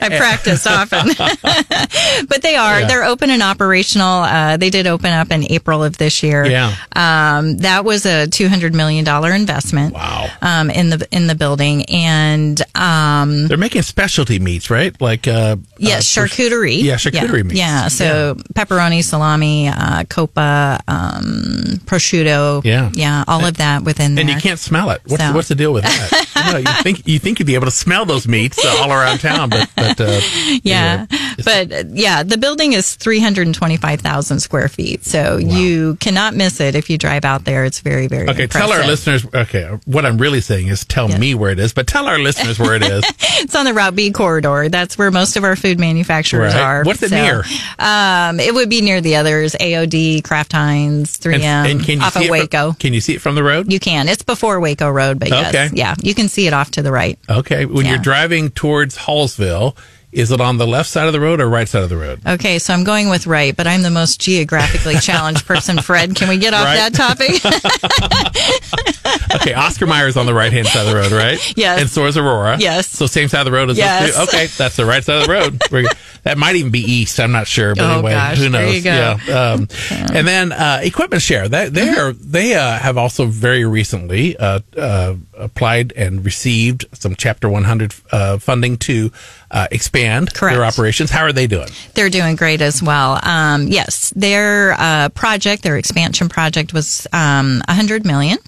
[0.00, 1.08] I practice often.
[2.28, 2.80] but they are.
[2.80, 2.86] Yeah.
[2.86, 4.22] They're open and operational.
[4.22, 6.44] Uh, they did open up in April of this year.
[6.46, 6.74] Yeah.
[6.94, 9.94] Um, that was a $200 million investment.
[9.94, 10.28] Wow.
[10.40, 11.84] Um, in the, in the building.
[11.86, 14.98] And, um, They're making specialty meats, right?
[15.00, 16.82] Like uh, Yes, uh, charcuterie.
[16.82, 17.42] Yeah, charcuterie yeah.
[17.42, 17.54] meats.
[17.58, 22.64] Yeah, so pepperoni, salami, uh, coppa, um, prosciutto.
[22.64, 22.90] Yeah.
[22.94, 24.22] yeah, all of that within there.
[24.22, 25.00] And you can't smell it.
[25.06, 26.28] What's, So- what's the deal with that?
[26.46, 28.90] you, know, you think you think you'd be able to smell those meats uh, all
[28.92, 30.20] around town, but but uh,
[30.62, 36.60] Yeah, anyway, but uh, yeah, the building is 325,000 square feet, so you cannot miss
[36.60, 37.64] it if you drive out there.
[37.64, 39.26] It's very, very Okay, tell our listeners.
[39.32, 41.18] Okay, what I'm really saying is tell Yeah.
[41.18, 43.04] me where it is, but tell our listeners where it is.
[43.40, 44.68] It's on the Route B corridor.
[44.68, 46.60] That's where most of our food manufacturers Right.
[46.62, 46.82] are.
[46.82, 47.44] What's it So, near?
[47.78, 52.28] Um, it would be near the others: AOD, Kraft Heinz, 3M, And, and off of
[52.28, 52.72] Waco.
[52.72, 53.72] From, can you see it from the road?
[53.72, 54.08] you can.
[54.08, 55.68] It's before Waco Road, but yes, Okay.
[55.72, 57.18] yeah, you can see it off to the right.
[57.28, 59.76] okay, when you're driving towards Hallsville,
[60.10, 62.20] is it on the left side of the road or right side of the road?
[62.26, 65.78] Okay, so I'm going with right, but I'm the most geographically challenged person.
[65.78, 66.76] Fred, can we get off Right.
[66.90, 67.40] that topic?
[69.34, 71.38] Okay, Oscar Mayer is on the right hand side of the road, right?
[71.56, 71.80] Yes.
[71.80, 72.56] And so is Aurora.
[72.58, 72.88] Yes.
[72.88, 74.14] So same side of the road as Yes.
[74.16, 74.22] two?
[74.22, 75.88] Okay, that's the right side of the road.
[76.24, 77.20] That might even be east.
[77.20, 78.74] I'm not sure, but Oh, anyway, gosh, who there knows?
[78.76, 79.16] you go.
[79.26, 79.52] Yeah.
[79.52, 81.48] Um, And then uh, equipment share.
[81.48, 82.00] That they Mm-hmm.
[82.00, 87.94] are they uh, have also very recently uh, uh, applied and received some Chapter 100
[88.10, 89.10] uh, funding to
[89.50, 90.54] uh, expand Correct.
[90.54, 91.10] their operations.
[91.10, 91.68] How are they doing?
[91.94, 93.18] They're doing great as well.
[93.22, 98.38] Um, yes, their uh, project, their expansion project, was um, 100 million,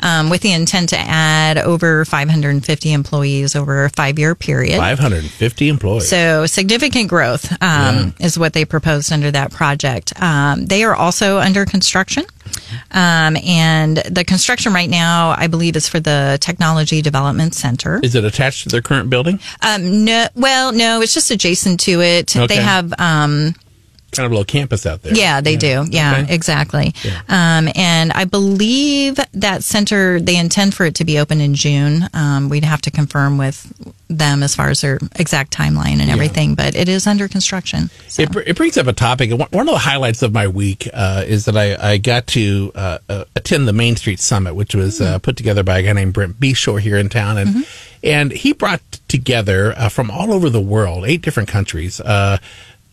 [0.00, 4.78] um, with the intent to add over 550 employees over a five-year period.
[4.78, 6.08] 550 employees.
[6.08, 10.12] So significant growth um, is what they proposed under that project.
[10.20, 12.24] Um, they are also under construction.
[12.90, 18.00] Um, and the construction right now, I believe, is for the Technology Development Center.
[18.02, 19.40] is it attached to their current building?
[19.62, 22.36] Um, no, well, no, it's just adjacent to it.
[22.36, 22.46] Okay.
[22.46, 23.54] They have um,
[24.12, 25.14] kind of a little campus out there.
[25.14, 25.86] Yeah, they do.
[25.88, 26.34] Yeah, Okay.
[26.34, 26.94] exactly.
[27.28, 32.08] Um, and I believe that center, they intend for it to be open in June.
[32.14, 33.72] Um, we'd have to confirm with
[34.08, 37.90] them as far as their exact timeline and everything, but it is under construction.
[38.08, 38.22] So.
[38.22, 39.30] It, it brings up a topic.
[39.30, 42.98] One of the highlights of my week uh, is that I, I got to uh,
[43.08, 46.12] uh, attend the Main Street Summit, which was uh, put together by a guy named
[46.12, 47.66] Brent Beshore here in town, and
[48.02, 52.38] and he brought together uh, from all over the world, eight different countries, uh,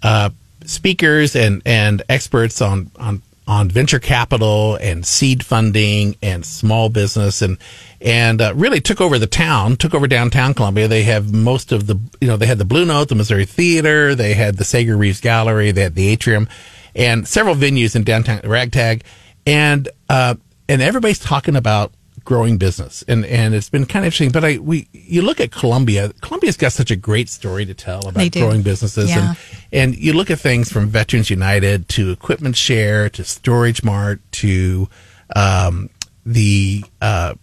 [0.03, 0.29] uh,
[0.65, 7.41] speakers and and experts on on on venture capital and seed funding and small business
[7.41, 7.57] and
[8.01, 10.87] and uh, really took over the town, took over downtown Columbia.
[10.87, 14.15] They have most of the you know they had the Blue Note, the Missouri Theater,
[14.15, 16.49] they had the Sager Reeves Gallery, they had the Atrium,
[16.95, 19.03] and several venues in downtown Ragtag,
[19.45, 20.35] and uh,
[20.67, 21.93] and everybody's talking about
[22.27, 25.49] growing business and and it's been kind of interesting but i we you look at
[25.49, 29.29] columbia columbia's got such a great story to tell about growing businesses Yeah.
[29.29, 29.37] and
[29.71, 34.89] and you look at things from Veterans United to Equipment Share to StorageMart to
[35.35, 35.89] um,
[36.25, 37.35] the uh,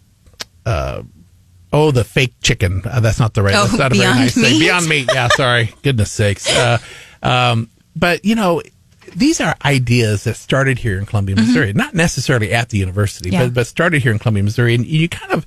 [0.67, 1.01] uh,
[1.73, 2.81] oh the fake chicken.
[2.85, 3.55] Uh, that's not the right.
[3.55, 4.59] Oh, that's not a very Beyond nice thing.
[4.59, 5.09] Beyond meat.
[5.13, 5.73] Yeah, sorry.
[5.83, 6.47] Goodness sakes.
[6.49, 6.77] Uh,
[7.23, 8.61] um, but you know.
[9.15, 11.73] These are ideas that started here in Columbia, Missouri.
[11.73, 13.39] Not necessarily at the university, Mm-hmm.
[13.39, 13.45] Yeah.
[13.45, 14.75] but, but started here in Columbia, Missouri.
[14.75, 15.45] And you kind of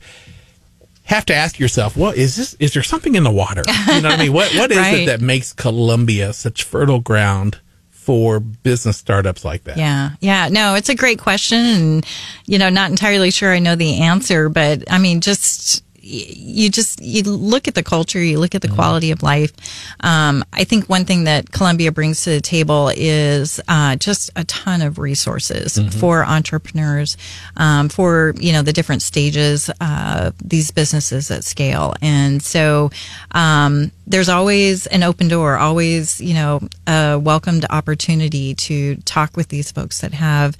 [1.04, 3.62] have to ask yourself, well, is this is there something in the water?
[3.88, 4.32] You know what I mean?
[4.32, 9.76] What what is it that makes Columbia such fertile ground for business startups like that?
[9.76, 10.48] Yeah, yeah.
[10.48, 12.06] No, it's a great question, and
[12.46, 17.00] you know, not entirely sure I know the answer, but I mean, just you just
[17.02, 19.52] you look at the culture, you look at the quality of life.
[20.00, 24.44] Um, I think one thing that Columbia brings to the table is uh, just a
[24.44, 27.16] ton of resources for entrepreneurs,
[27.56, 32.90] um, for you know the different stages uh, these businesses at scale, and so
[33.32, 39.48] um, there's always an open door, always you know a welcomed opportunity to talk with
[39.48, 40.56] these folks that have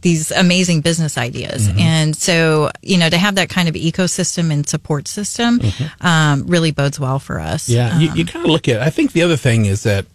[0.00, 1.68] these amazing business ideas.
[1.76, 5.60] And so, you know, to have that kind of ecosystem and support system
[6.00, 7.68] um, really bodes well for us.
[7.68, 8.80] Yeah, you, you kind of look at.
[8.80, 10.06] I think the other thing is that,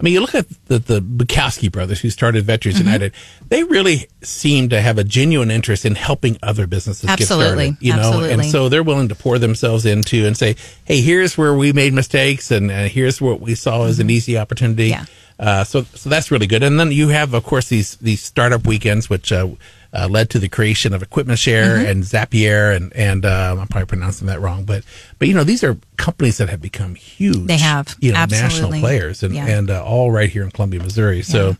[0.00, 2.86] I mean, you look at the, the Bukowski brothers who started Veterans Mm-hmm.
[2.86, 3.12] United.
[3.48, 7.70] They really seem to have a genuine interest in helping other businesses Absolutely.
[7.70, 7.84] get started.
[7.84, 11.54] You know, and so they're willing to pour themselves into and say, "Hey, here's where
[11.54, 15.02] we made mistakes, and uh, here's what we saw as an easy opportunity." Mm-hmm.
[15.02, 15.06] Yeah.
[15.38, 16.62] Uh, so, so that's really good.
[16.64, 19.48] And then you have, of course, these these startup weekends, which uh,
[19.92, 21.86] uh, led to the creation of Equipment Share Mm-hmm.
[21.90, 24.82] and Zapier, and and um, I'm probably pronouncing that wrong, but
[25.18, 27.46] but you know these are companies that have become huge.
[27.46, 27.94] They have.
[28.00, 29.46] you know national players, and Yeah.
[29.46, 31.22] and uh, all right here in Columbia, Missouri.
[31.22, 31.56] So.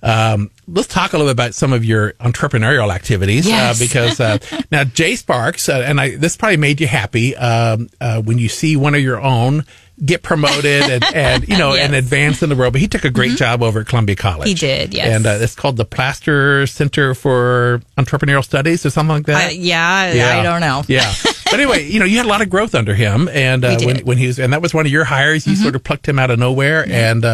[0.00, 3.80] Um, let's talk a little bit about some of your entrepreneurial activities Yes.
[3.80, 4.38] uh, because uh,
[4.70, 8.48] now Jay Sparks uh, and I this probably made you happy um, uh, when you
[8.48, 9.64] see one of your own
[10.04, 11.86] get promoted and, and you know Yes.
[11.86, 11.94] Mm-hmm.
[11.94, 12.72] and advance in the world.
[12.72, 14.48] But he took a great job over at Columbia College.
[14.48, 15.08] He did, yes.
[15.08, 19.48] And uh, it's called the Plaster Center for Entrepreneurial Studies or something like that.
[19.48, 20.82] I, yeah, I don't know.
[20.88, 21.12] Yeah.
[21.50, 24.04] But anyway, you know, you had a lot of growth under him, and uh, when
[24.04, 25.46] when he was, and that was one of your hires.
[25.46, 26.84] You sort of plucked him out of nowhere.
[26.86, 27.24] And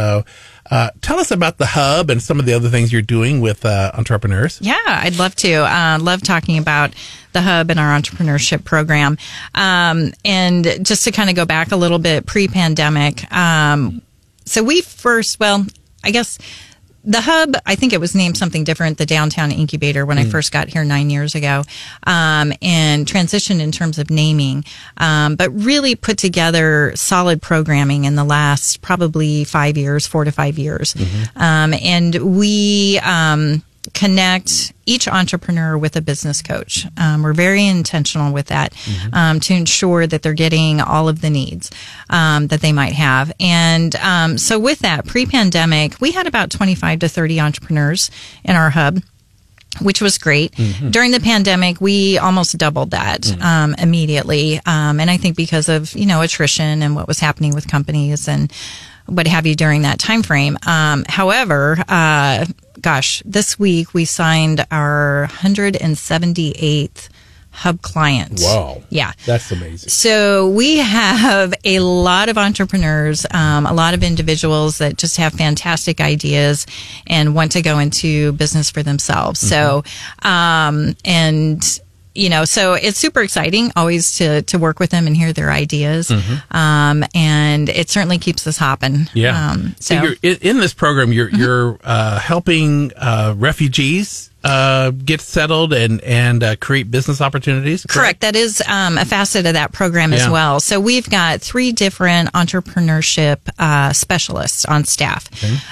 [0.71, 3.65] uh, tell us about the hub and some of the other things you're doing with
[3.65, 4.59] uh, entrepreneurs.
[4.61, 5.53] Yeah, I'd love to.
[5.53, 6.95] Uh, love talking about
[7.33, 9.19] the hub and our entrepreneurship program.
[9.55, 13.31] Um, and just to kind of go back a little bit pre-pandemic.
[13.33, 14.03] Um,
[14.47, 15.67] so we first, well,
[16.03, 16.39] I guess
[17.05, 20.53] the hub, I think it was named something different, the downtown incubator when I first
[20.53, 21.63] got here nine years ago,
[22.07, 24.65] um, and transitioned in terms of naming,
[24.97, 30.33] um, but really put together solid programming in the last probably five years, four to
[30.33, 30.95] five years.
[31.37, 36.87] Um, and we, um, connect each entrepreneur with a business coach.
[36.97, 38.75] Um, we're very intentional with that
[39.13, 41.71] um, to ensure that they're getting all of the needs
[42.11, 43.33] um, that they might have.
[43.41, 48.11] And um, so, with that, pre pandemic, we had about 25 to 30 entrepreneurs
[48.45, 49.03] in our hub
[49.81, 50.55] which was great.
[50.93, 55.95] During the pandemic, we almost doubled that um, immediately, um, and I think because of
[55.95, 58.53] you know attrition and what was happening with companies and
[59.07, 60.57] what have you during that time frame.
[60.67, 62.47] Um, however, uh,
[62.81, 67.09] gosh, this week we signed our 178th
[67.55, 68.41] hub client.
[68.43, 68.83] Wow.
[68.91, 69.13] Yeah.
[69.27, 69.89] That's amazing.
[69.89, 75.35] So we have a lot of entrepreneurs, um, a lot of individuals that just have
[75.35, 76.67] fantastic ideas
[77.07, 79.39] and want to go into business for themselves.
[79.39, 79.85] So,
[80.23, 81.81] um, and
[82.15, 85.51] you know, so it's super exciting always to to work with them and hear their
[85.51, 86.11] ideas,
[86.51, 89.09] um, and it certainly keeps us hopping.
[89.15, 89.51] Yeah.
[89.51, 91.13] Um, so so in, in this program.
[91.13, 97.87] You're you're uh, helping uh, refugees uh, get settled and and uh, create business opportunities.
[97.89, 98.21] Correct.
[98.21, 100.61] That is um, a facet of that program as well.
[100.61, 105.29] So we've got three different entrepreneurship uh, specialists on staff.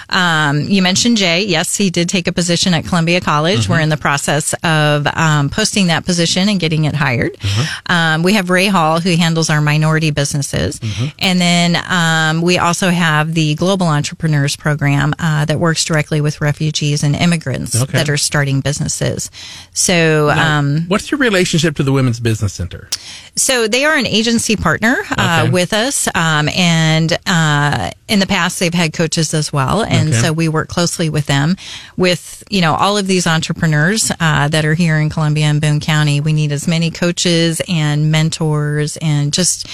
[0.09, 1.45] Um, you mentioned Jay.
[1.45, 3.61] Yes, he did take a position at Columbia College.
[3.61, 3.73] Mm-hmm.
[3.73, 7.35] We're in the process of um, posting that position and getting it hired.
[7.35, 7.93] Mm-hmm.
[7.93, 10.81] Um, we have Ray Hall, who handles our minority businesses.
[10.81, 11.07] Mm-hmm.
[11.19, 16.41] And then um, we also have the Global Entrepreneurs Program uh, that works directly with
[16.41, 17.93] refugees and immigrants Okay.
[17.99, 19.31] that are starting businesses.
[19.75, 22.89] So, um, What's your relationship to the Women's Business Center?
[23.35, 25.51] so they are an agency partner uh, Okay.
[25.51, 30.19] with us, um, and uh, in the past they've had coaches as well, and Okay.
[30.21, 31.57] so we work closely with them.
[31.97, 35.81] With you know all of these entrepreneurs uh, that are here in Columbia and Boone
[35.81, 39.67] County, we need as many coaches and mentors and just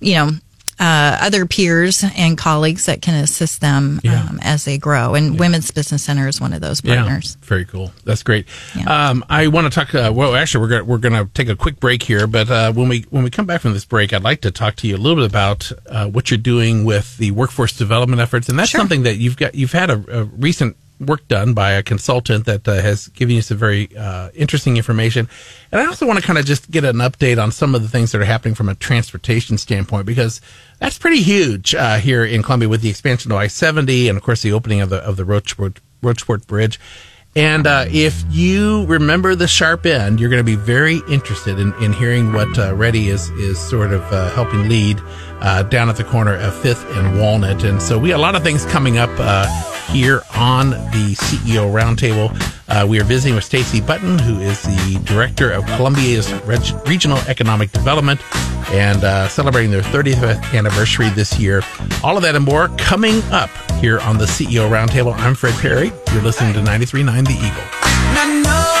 [0.00, 0.30] you know.
[0.78, 4.26] Uh, other peers and colleagues that can assist them Yeah.
[4.28, 7.38] um, as they grow, and Women's Business Center is one of those partners.
[7.40, 7.92] Yeah, very cool.
[8.04, 8.46] That's great.
[8.76, 8.84] Yeah.
[9.08, 9.94] Um, I want to talk.
[9.94, 12.72] Uh, well, actually, we're gonna, we're going to take a quick break here, but uh,
[12.74, 14.96] when we when we come back from this break, I'd like to talk to you
[14.96, 18.70] a little bit about uh, what you're doing with the workforce development efforts, and that's
[18.70, 18.78] Sure.
[18.80, 19.54] something that you've got.
[19.54, 23.42] You've had a, a recent work done by a consultant that uh, has given you
[23.42, 25.28] some very uh, interesting information,
[25.72, 27.88] and I also want to kind of just get an update on some of the
[27.88, 30.40] things that are happening from a transportation standpoint because
[30.78, 34.42] that's pretty huge uh, here in Columbia with the expansion of I-70 and of course
[34.42, 36.80] the opening of the of the Rocheport, Rocheport Bridge.
[37.34, 41.74] And uh, if you remember the sharp end, you're going to be very interested in,
[41.82, 44.98] in hearing what uh, REDI is is sort of uh, helping lead
[45.68, 47.62] down at the corner of Fifth and Walnut.
[47.62, 49.10] And so we have a lot of things coming up
[49.88, 52.30] here on the CEO Roundtable.
[52.68, 57.18] Uh, we are visiting with Stacey Button, who is the director of Columbia's Reg- Regional
[57.28, 58.20] Economic Development,
[58.70, 61.62] and uh, celebrating their 35th anniversary this year.
[62.02, 65.14] All of that and more coming up here on the CEO Roundtable.
[65.16, 65.92] I'm Fred Parry.
[66.12, 68.75] You're listening to 93.9 The Eagle.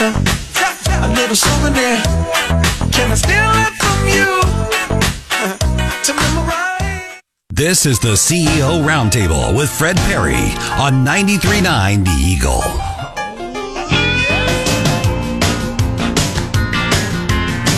[0.00, 0.86] Steal a kiss?
[0.88, 2.00] A, a little souvenir.
[2.90, 4.40] Can I steal it from you?
[6.04, 6.12] To.
[7.50, 12.62] This is the CEO Roundtable with Fred Parry on 93.9 The Eagle.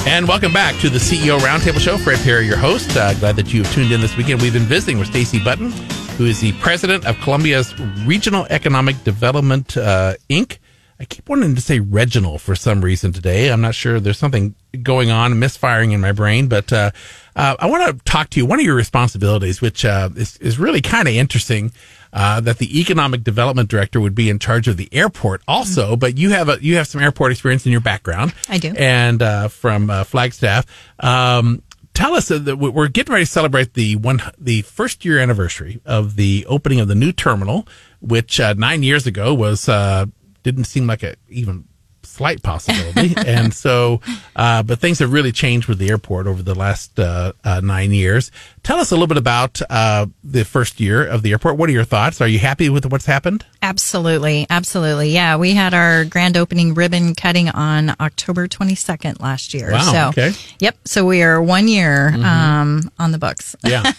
[0.07, 1.99] And welcome back to the CEO Roundtable Show.
[1.99, 2.97] Fred Parry, your host.
[2.97, 4.41] Uh, glad that you have tuned in this weekend.
[4.43, 5.73] We've been visiting with Stacey Button,
[6.19, 10.59] who is the president of Columbia's Regional Economic Development uh, Inc.
[11.03, 13.51] I keep wanting to say regional for some reason today.
[13.51, 13.99] I'm not sure.
[13.99, 16.47] There's something going on, misfiring in my brain.
[16.47, 16.93] But uh,
[17.35, 18.47] uh, I want to talk to you.
[18.47, 21.73] One of your responsibilities, which uh, is, is really kind of interesting,
[22.12, 25.97] uh, that the economic development director would be in charge of the airport also.
[25.97, 28.33] But you have a you have some airport experience in your background.
[28.49, 28.73] I do.
[28.77, 30.67] And uh, from uh, Flagstaff.
[31.01, 31.62] Um,
[31.95, 35.81] tell us that we- we're getting ready to celebrate the one the first year anniversary
[35.85, 37.67] of the opening of the new terminal,
[38.01, 40.07] which uh, nine years ago was uh,
[40.42, 41.64] didn't seem like a even
[42.12, 44.01] slight possibility, and so
[44.37, 47.92] uh, but things have really changed with the airport over the last uh, uh, nine
[47.92, 48.31] years.
[48.62, 51.57] Tell us a little bit about uh, the first year of the airport.
[51.57, 52.20] What are your thoughts?
[52.20, 53.44] Are you happy with what's happened?
[53.62, 55.11] Absolutely, absolutely.
[55.11, 59.72] Yeah, we had our grand opening ribbon cutting on October 22nd last year.
[59.72, 60.33] Wow, So, okay.
[60.61, 60.77] Yep.
[60.85, 63.57] So we are one year um, on the books.
[63.64, 63.92] yeah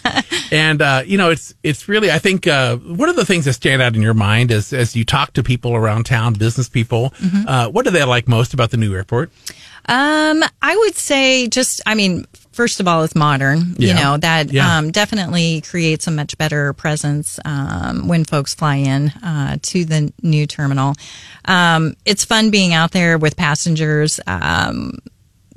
[0.52, 3.54] and uh, you know it's it's really i think uh, one of the things that
[3.54, 7.12] stand out in your mind is as you talk to people around town business people
[7.24, 7.48] Mm-hmm.
[7.48, 9.30] uh, what do they like most about the new airport
[9.86, 13.74] Um, I would say just, I mean, first of all, it's modern.
[13.76, 13.88] Yeah.
[13.88, 14.78] You know that Yeah.
[14.78, 20.10] um, definitely creates a much better presence um, when folks fly in uh, to the
[20.22, 20.94] new terminal.
[21.44, 24.20] Um, it's fun being out there with passengers.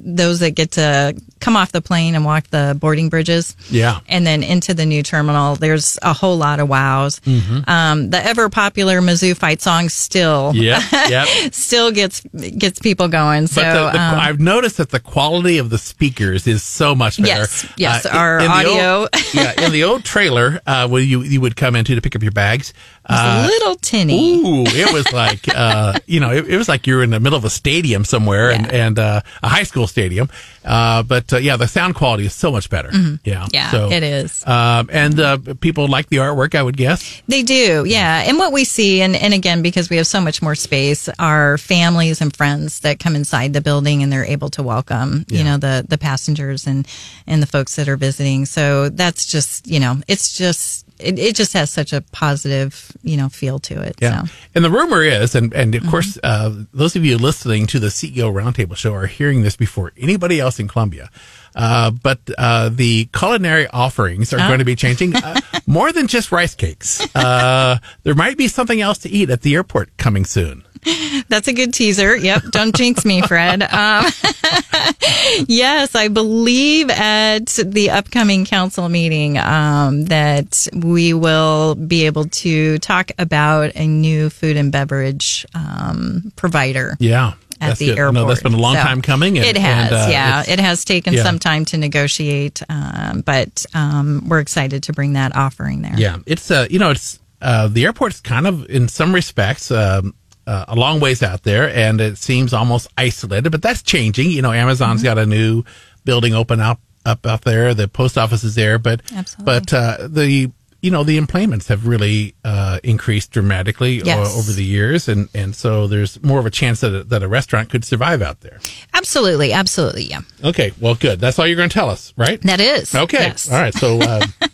[0.10, 3.56] Those that get to come off the plane and walk the boarding bridges.
[3.70, 4.00] Yeah.
[4.08, 7.20] And then into the new terminal, there's a whole lot of wows.
[7.68, 13.48] Um, the ever popular Mizzou fight song still, yeah yep still gets gets people going.
[13.48, 16.96] So but the, the, um, I've noticed that the quality of the speakers is so
[16.96, 17.28] much better.
[17.42, 19.00] Yes, yes, in- our in the audio.
[19.02, 22.16] old- yeah, in the old trailer, uh, where you you would come into to pick
[22.16, 22.74] up your bags.
[23.10, 24.42] It's Uh, a little tinny.
[24.42, 27.38] Ooh, it was like uh, you know, it, it was like you're in the middle
[27.38, 28.86] of a stadium somewhere and Yeah.
[28.88, 30.30] and uh, a high school stadium.
[30.66, 32.90] Uh, but uh, yeah, the sound quality is so much better.
[32.92, 33.46] Yeah, Mm-hmm.
[33.54, 34.46] Yeah, so, it is.
[34.46, 37.22] Um, and uh, people like the artwork, I would guess.
[37.30, 38.24] They do, yeah.
[38.28, 41.58] And what we see, and, and again, because we have so much more space, are
[41.58, 45.38] families and friends that come inside the building and they're able to welcome, Yeah.
[45.38, 46.86] you know, the, the passengers and,
[47.26, 48.46] and the folks that are visiting.
[48.46, 53.18] So that's just, you know, it's just it, it just has such a positive, you
[53.18, 53.96] know, feel to it.
[54.02, 54.24] Yeah.
[54.24, 54.32] So.
[54.56, 55.86] And the rumor is, and, and Mm-hmm.
[55.86, 59.56] of course, uh, those of you listening to the CEO Roundtable show are hearing this
[59.56, 61.10] before anybody else in Columbia.
[61.56, 66.32] Uh, but uh, the culinary offerings are going to be changing uh, more than just
[66.32, 67.02] rice cakes.
[67.16, 70.64] Uh, there might be something else to eat at the airport coming soon.
[71.30, 72.16] That's a good teaser.
[72.16, 72.44] Yep.
[72.52, 73.62] Don't jinx me, Fred.
[73.64, 74.06] Um,
[75.48, 82.78] yes, I believe at the upcoming council meeting um, that we will be able to
[82.80, 86.96] talk about a new food and beverage um, provider.
[87.00, 87.34] Yeah.
[87.60, 87.98] At that's the good.
[87.98, 88.14] airport.
[88.14, 89.38] No, that's been a long So, time coming.
[89.38, 90.44] and- it has, and, uh, yeah.
[90.48, 91.24] It has taken yeah.
[91.24, 95.96] some time to negotiate, um, but um, we're excited to bring that offering there.
[95.98, 100.14] Yeah, it's uh, you know, it's uh, the airport's kind of in some respects um,
[100.48, 103.52] uh, a long ways out there, and it seems almost isolated.
[103.52, 104.32] But that's changing.
[104.32, 105.64] You know, Amazon's got a new
[106.06, 107.74] building open up up out there.
[107.74, 109.46] The post office is there, but Absolutely.
[109.46, 114.64] but uh, the you know the employments have really uh, increased dramatically o- over the
[114.64, 117.84] years, and and so there's more of a chance that a, that a restaurant could
[117.84, 118.60] survive out there.
[118.94, 120.22] Absolutely, absolutely, yeah.
[120.44, 121.20] Okay, well, good.
[121.20, 122.40] That's all you're going to tell us, right?
[122.42, 122.94] That is.
[122.96, 123.18] Okay.
[123.18, 123.52] Yes.
[123.52, 123.74] All right.
[123.74, 124.26] So uh,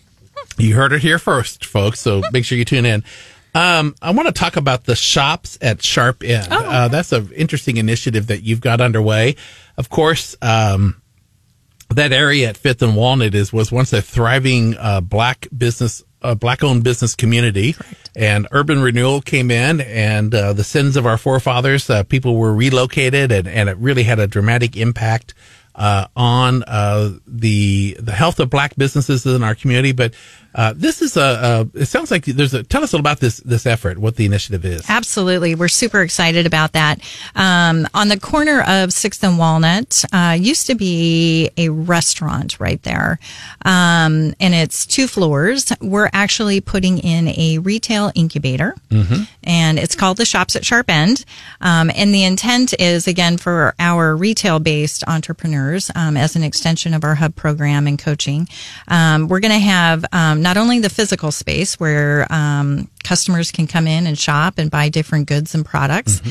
[0.57, 1.99] you heard it here first, folks.
[1.99, 3.03] So make sure you tune in.
[3.55, 6.47] Um, I want to talk about the shops at Sharp End.
[6.49, 6.57] Oh.
[6.57, 9.35] Uh, that's an interesting initiative that you've got underway.
[9.77, 11.01] Of course, um,
[11.89, 16.35] that area at Fifth and Walnut is was once a thriving uh, black business, uh,
[16.35, 17.75] black owned business community,
[18.15, 22.53] and urban renewal came in, and uh, the sins of our forefathers, uh, people were
[22.53, 25.33] relocated, and, and it really had a dramatic impact
[25.75, 29.91] uh, on uh, the the health of black businesses in our community.
[29.91, 30.13] But
[30.55, 33.19] uh, this is a, a it sounds like there's a tell us a little about
[33.19, 34.89] this this effort, what the initiative is.
[34.89, 35.55] Absolutely.
[35.55, 36.99] We're super excited about that.
[37.35, 42.81] Um, on the corner of Sixth and Walnut, uh, used to be a restaurant right
[42.83, 43.19] there.
[43.65, 45.71] Um, and it's two floors.
[45.81, 48.75] We're actually putting in a retail incubator
[49.43, 51.25] and it's called the Shops at Sharp End.
[51.61, 56.93] Um, and the intent is again for our retail based entrepreneurs, um, as an extension
[56.93, 58.47] of our hub program and coaching.
[58.87, 63.65] Um, we're going to have, um, not only the physical space where, um, customers can
[63.67, 66.21] come in and shop and buy different goods and products.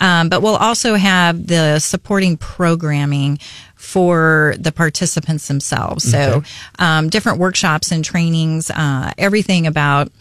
[0.00, 3.38] Um, but we'll also have the supporting programming
[3.74, 6.04] for the participants themselves.
[6.08, 6.42] So,
[6.78, 10.12] um, different workshops and trainings, uh, everything about,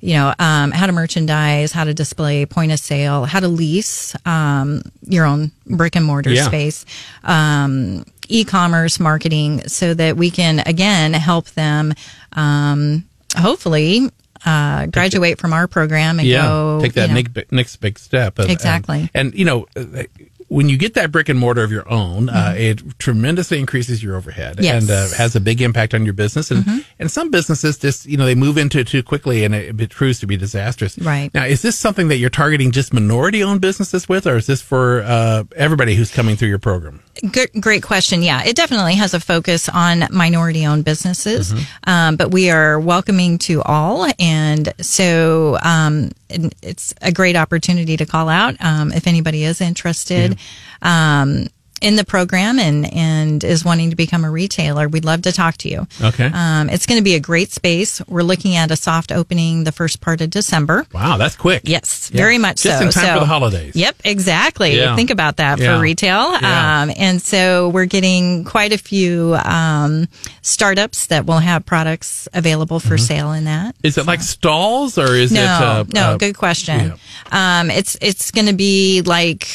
[0.00, 4.14] you know, um, how to merchandise, how to display point of sale, how to lease,
[4.26, 6.46] um, your own brick and mortar Yeah.
[6.46, 6.84] space,
[7.24, 11.94] um, e-commerce marketing so that we can again help them,
[12.36, 13.04] um,
[13.36, 14.10] hopefully,
[14.44, 17.76] uh, graduate from our program and yeah, go take that you know, next, big- next
[17.76, 18.38] big step.
[18.38, 19.10] And- Exactly.
[19.14, 20.04] And, and, you know, uh,
[20.48, 24.14] when you get that brick and mortar of your own, uh, it tremendously increases your
[24.14, 24.62] overhead Mm-hmm.
[24.64, 24.84] Yes.
[24.84, 24.92] Mm-hmm.
[24.92, 26.52] and uh, has a big impact on your business.
[26.52, 29.80] And and some businesses just you know they move into it too quickly and it,
[29.80, 30.98] it proves to be disastrous.
[30.98, 31.32] Right.
[31.34, 34.62] now, is this something that you're targeting just minority owned businesses with, or is this
[34.62, 37.02] for uh, everybody who's coming through your program?
[37.32, 38.22] Good, great question.
[38.22, 41.90] Yeah, it definitely has a focus on minority owned businesses, Mm-hmm.
[41.90, 44.06] um, but we are welcoming to all.
[44.18, 50.38] And so um, it's a great opportunity to call out um, if anybody is interested.
[50.82, 51.46] Um,
[51.82, 55.56] in the program and and is wanting to become a retailer, we'd love to talk
[55.58, 55.86] to you.
[56.02, 56.30] Okay.
[56.32, 58.00] Um, it's going to be a great space.
[58.08, 60.86] We're looking at a soft opening the first part of December.
[60.94, 61.62] Wow, that's quick.
[61.64, 62.16] Yes, Yeah.
[62.22, 62.86] very much Just so.
[62.86, 63.76] in time so, for the holidays.
[63.76, 64.76] Yep, exactly.
[64.76, 64.96] Yeah.
[64.96, 65.76] Think about that Yeah.
[65.76, 66.16] for retail.
[66.18, 70.08] Um, and so we're getting quite a few um,
[70.42, 73.76] startups that will have products available for sale in that.
[73.82, 75.46] Is it like stalls or is No, it?
[75.46, 76.94] Uh, no, uh, good question.
[77.32, 79.46] Um, it's it's going to be like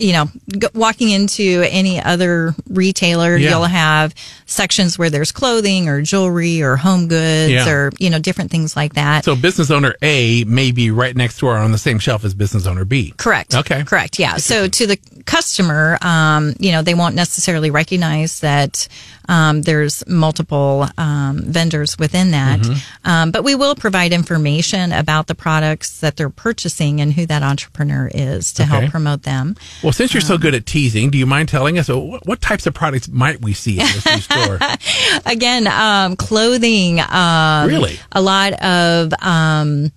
[0.00, 3.50] you know, g- walking into any other retailer, Yeah.
[3.50, 4.14] you'll have
[4.46, 7.68] sections where there's clothing or jewelry or home goods Yeah.
[7.68, 9.24] or you know different things like that.
[9.24, 12.66] So business owner A may be right next door on the same shelf as business
[12.66, 13.14] owner B.
[13.16, 13.54] Correct.
[13.54, 13.84] Okay.
[13.84, 14.18] Correct.
[14.18, 14.36] Yeah.
[14.36, 18.88] So to the customer, um, you know, they won't necessarily recognize that
[19.30, 23.08] um, there's multiple um, vendors within that, Mm-hmm.
[23.10, 27.42] um, but we will provide information about the products that they're purchasing and who that
[27.42, 28.70] entrepreneur is to Okay.
[28.70, 29.54] help promote them.
[29.82, 32.26] Well, since you're so Um, good at teasing, do you mind telling us uh, what,
[32.26, 34.58] what types of products might we see in this new store?
[35.26, 36.96] Again, um, clothing.
[36.96, 37.98] Really?
[38.12, 39.92] A lot of, um,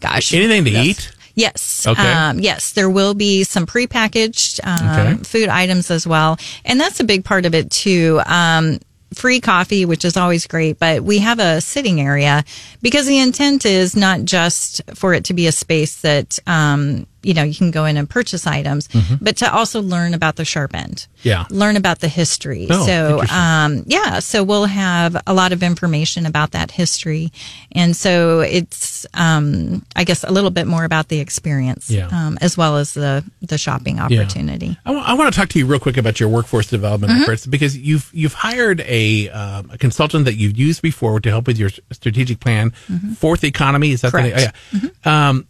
[0.00, 0.32] gosh.
[0.32, 0.86] Anything to yes.
[0.86, 1.12] eat?
[1.38, 1.86] Yes.
[1.86, 2.12] Okay.
[2.12, 5.22] Um, yes, there will be some prepackaged um, Okay.
[5.22, 8.20] food items as well, and that's a big part of it too.
[8.26, 8.80] Um,
[9.14, 12.44] free coffee, which is always great, but we have a sitting area
[12.82, 17.34] because the intent is not just for it to be a space that um, you
[17.34, 18.88] know, you can go in and purchase items,
[19.20, 21.06] but to also learn about the sharp end.
[21.18, 21.28] Mm-hmm.
[21.28, 21.44] Yeah.
[21.50, 22.66] Learn about the history.
[22.70, 27.32] Oh, so, um, yeah, so we'll have a lot of information about that history.
[27.72, 32.06] And so it's, um, I guess a little bit more about the experience, Yeah.
[32.12, 34.78] um, as well as the, the shopping opportunity.
[34.86, 37.22] I want to talk to you real quick about your workforce development Mm-hmm.
[37.22, 41.46] efforts because you've you've hired a, um, a consultant that you've used before to help
[41.46, 42.70] with your strategic plan.
[43.16, 44.32] Fourth Economy is that the name?
[44.32, 44.86] Mm-hmm.
[44.86, 44.96] Correct.
[45.04, 45.42] Oh, yeah.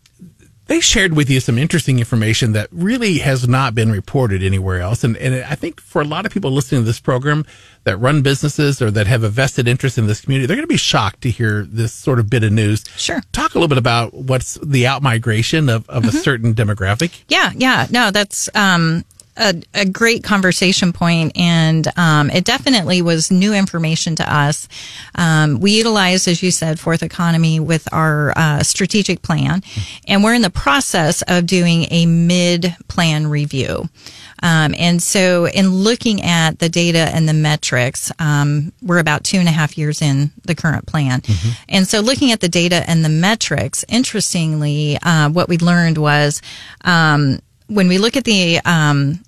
[0.68, 5.02] They shared with you some interesting information that really has not been reported anywhere else,
[5.02, 7.44] and and I think for a lot of people listening to this program
[7.84, 10.72] that run businesses or that have a vested interest in this community, they're going to
[10.72, 12.84] be shocked to hear this sort of bit of news.
[12.96, 13.22] Sure.
[13.32, 17.22] Talk a little bit about what's the outmigration of, of a certain demographic.
[17.28, 19.04] Yeah, yeah, no, that's um,
[19.38, 24.68] a, a great conversation point, and um, it definitely was new information to us.
[25.14, 29.62] Um, we utilized, as you said, Fourth Economy with our uh, strategic plan,
[30.06, 33.88] and we're in the process of doing a mid-plan review.
[34.42, 39.38] Um, and so, in looking at the data and the metrics, um, we're about two
[39.38, 41.22] and a half years in the current plan.
[41.68, 46.40] And so, looking at the data and the metrics, interestingly, uh, what we learned was
[46.82, 49.20] um, when we look at the um,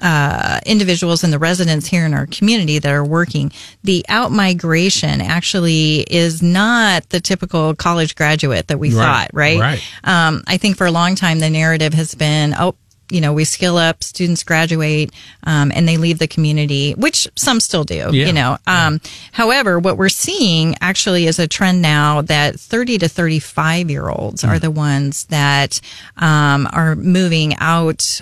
[0.00, 3.52] uh, individuals and the residents here in our community that are working,
[3.84, 9.58] the out migration actually is not the typical college graduate that we Right, thought, right?
[9.58, 9.82] right.
[10.04, 12.74] Um, I think for a long time the narrative has been, oh,
[13.10, 15.10] you know, we skill up, students graduate,
[15.44, 18.26] um, and they leave the community, which some still do, Yeah.
[18.26, 18.58] you know.
[18.66, 19.00] Um,
[19.32, 24.42] however, what we're seeing actually is a trend now that 30 to 35 year olds
[24.42, 24.50] Hmm.
[24.50, 25.80] are the ones that,
[26.18, 28.20] um, are moving out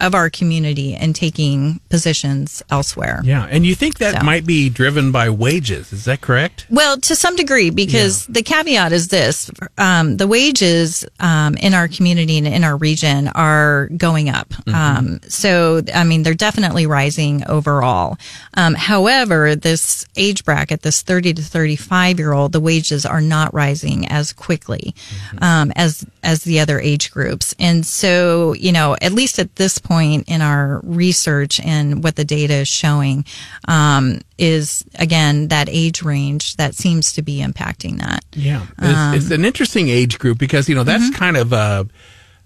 [0.00, 3.20] of our community and taking positions elsewhere.
[3.24, 4.24] Yeah, and you think that So.
[4.24, 5.92] might be driven by wages?
[5.92, 6.66] Is that correct?
[6.70, 11.88] Well, to some degree, because the caveat is this: um, the wages um, in our
[11.88, 14.54] community and in our region are going up.
[14.68, 18.18] Um, so, I mean, they're definitely rising overall.
[18.54, 23.52] Um, however, this age bracket, this thirty to thirty-five year old, the wages are not
[23.52, 24.94] rising as quickly
[25.40, 27.54] um, as as the other age groups.
[27.58, 32.24] And so, you know, at least at this point in our research and what the
[32.24, 33.24] data is showing,
[33.66, 38.24] um, is again that age range that seems to be impacting that.
[38.34, 41.84] Yeah, it's, it's an interesting age group because you know that's kind of uh,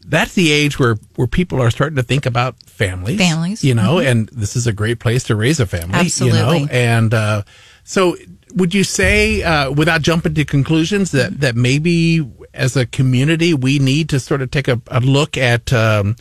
[0.06, 3.64] that's the age where where people are starting to think about families, Families.
[3.64, 6.68] you know, and this is a great place to raise a family, you know, Absolutely.
[6.70, 7.42] and uh,
[7.84, 8.16] so
[8.54, 13.78] would you say, uh, without jumping to conclusions, that that maybe as a community we
[13.78, 15.72] need to sort of take a, a look at.
[15.72, 16.16] Um,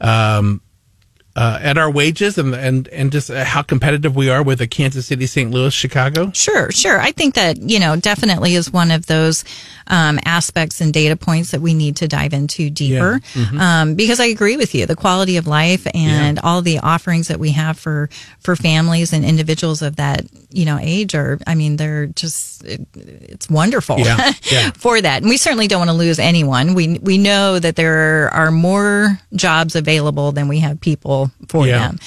[0.00, 0.60] um,
[1.38, 4.66] uh, at our wages and and and just uh, how competitive we are with the
[4.66, 5.52] Kansas City, St.
[5.52, 6.32] Louis, Chicago.
[6.34, 6.98] Sure, sure.
[7.00, 9.44] I think that, you know, definitely is one of those
[9.86, 13.20] um, aspects and data points that we need to dive into deeper.
[13.58, 14.84] Um, because I agree with you.
[14.86, 18.10] The quality of life and all the offerings that we have for,
[18.40, 22.80] for families and individuals of that, you know, age are, I mean, they're just, it,
[22.96, 24.70] it's wonderful Yeah, yeah.
[24.72, 25.22] for that.
[25.22, 26.74] And we certainly don't want to lose anyone.
[26.74, 31.78] We, we know that there are more jobs available than we have people for Yeah.
[31.88, 31.98] them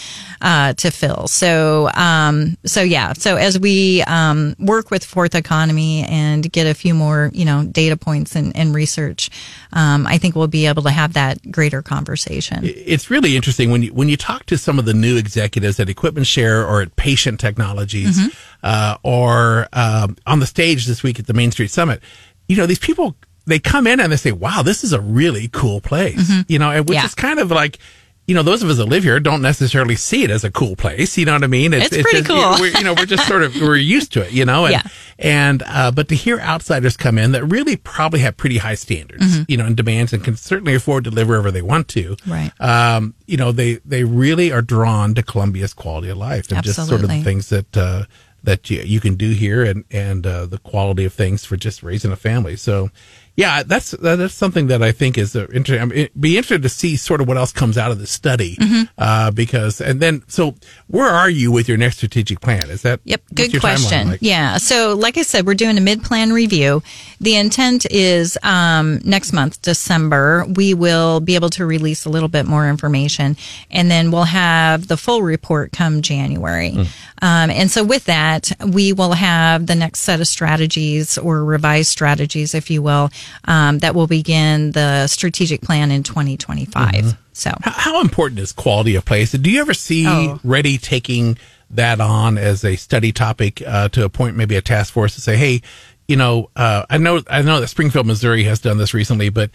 [0.42, 1.28] uh, to fill.
[1.28, 3.14] So, um, so yeah.
[3.14, 7.64] So as we um, work with Fourth Economy and get a few more, you know,
[7.66, 9.30] data points and, and research,
[9.74, 12.60] um, I think we'll be able to have that greater conversation.
[12.64, 15.90] it's really interesting when you when you talk to some of the new executives at
[15.90, 18.28] Equipment Share or at Patient Technologies Mm-hmm.
[18.64, 22.02] uh, or um, on the stage this week at the Main Street Summit.
[22.48, 23.16] You know, these people
[23.46, 26.70] they come in and they say, "Wow, this is a really cool place." You know,
[26.72, 27.04] and which Mm-hmm.
[27.04, 27.06] Yeah.
[27.06, 27.80] is kind of like.
[28.28, 30.76] You know, those of us that live here don't necessarily see it as a cool
[30.78, 31.18] place.
[31.18, 31.74] You know what I mean?
[31.74, 32.56] It's pretty just- cool.
[32.60, 34.32] We're, you know, we're just sort of we're used to it.
[34.32, 34.84] You know, and Yeah.
[35.20, 39.26] and uh, but to hear outsiders come in that really probably have pretty high standards,
[39.26, 39.44] Mm-hmm.
[39.50, 42.52] you know, and demands, and can certainly afford to live wherever they want to, Right.
[42.62, 46.78] um, you know, they, they really are drawn to Columbia's quality of life and just
[46.88, 48.04] sort of the things that, uh,
[48.44, 51.84] that you, you can do here and, and, uh, the quality of things for just
[51.84, 52.56] raising a family.
[52.56, 52.90] So,
[53.36, 55.80] yeah, that's, that's something that I think is interesting.
[55.82, 58.56] I mean, be interested to see sort of what else comes out of the study,
[58.58, 58.84] Mm-hmm.
[58.98, 60.56] uh, because, and then, so
[60.88, 62.70] where are you with your next strategic plan?
[62.70, 64.10] Is that, Yep, good question.
[64.10, 64.20] like?
[64.22, 66.84] Yeah, so like I said, we're doing a mid-plan review.
[67.20, 72.30] The intent is um, next month, December, we will be able to release a little
[72.30, 73.38] bit more information,
[73.70, 76.72] and then we'll have the full report come January.
[76.72, 76.82] Hmm.
[77.24, 81.90] Um, and so with that, we will have the next set of strategies or revised
[81.90, 83.10] strategies, if you will,
[83.46, 86.94] um, that will begin the strategic plan in 2025.
[86.94, 87.10] Mm-hmm.
[87.34, 87.52] So.
[87.62, 89.32] How, how important is quality of place?
[89.32, 90.40] Do you ever see Oh.
[90.44, 91.38] REDI taking
[91.70, 95.38] that on as a study topic uh, to appoint maybe a task force to say,
[95.38, 95.62] hey,
[96.08, 99.50] you know, uh, I know I know that Springfield, Missouri has done this recently, but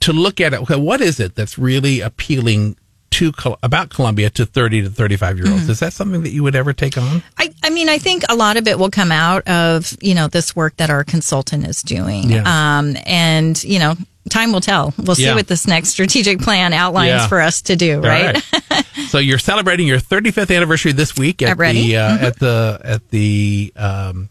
[0.00, 2.76] to look at it, okay, what is it that's really appealing
[3.12, 3.32] to
[3.62, 5.68] about Columbia to 30 to 35 year olds?
[5.68, 7.22] Is that something that you would ever take on?
[7.38, 10.28] I, I mean, I think a lot of it will come out of, you know,
[10.28, 12.30] this work that our consultant is doing.
[12.30, 12.42] Yeah.
[12.78, 13.94] Um, and, you know,
[14.28, 14.94] time will tell.
[14.96, 15.34] We'll see Yeah.
[15.34, 17.26] what this next strategic plan outlines Yeah.
[17.26, 18.40] for us to do, right.
[19.08, 22.22] so you're celebrating your 35th anniversary this week at the uh, Mhm.
[22.22, 24.28] at the at the um,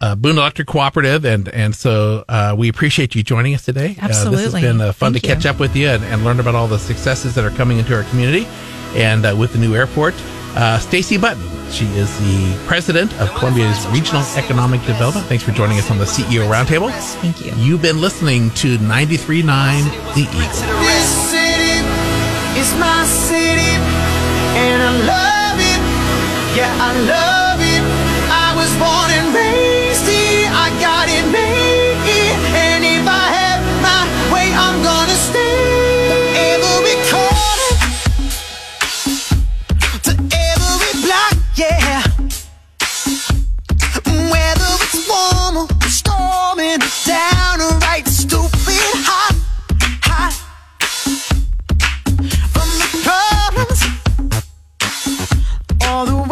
[0.00, 3.96] uh, Boone Electric Cooperative, and and so uh, we appreciate you joining us today.
[4.00, 5.50] Uh, this has been uh, fun Thank to catch you.
[5.50, 8.04] up with you and, and learn about all the successes that are coming into our
[8.04, 8.46] community,
[8.94, 10.14] and uh, with the new airport.
[10.56, 15.24] Uh, Stacey Button, she is the president of Columbia's Regional Economic Development.
[15.26, 16.90] Thanks for joining us on the CEO Roundtable.
[17.20, 17.52] Thank you.
[17.56, 19.44] You've been listening to 93.9
[20.14, 20.40] The Eagle.
[20.40, 21.78] This city
[22.58, 23.70] is my city,
[24.56, 26.56] and I love it.
[26.56, 27.37] Yeah, I love
[55.88, 56.27] all the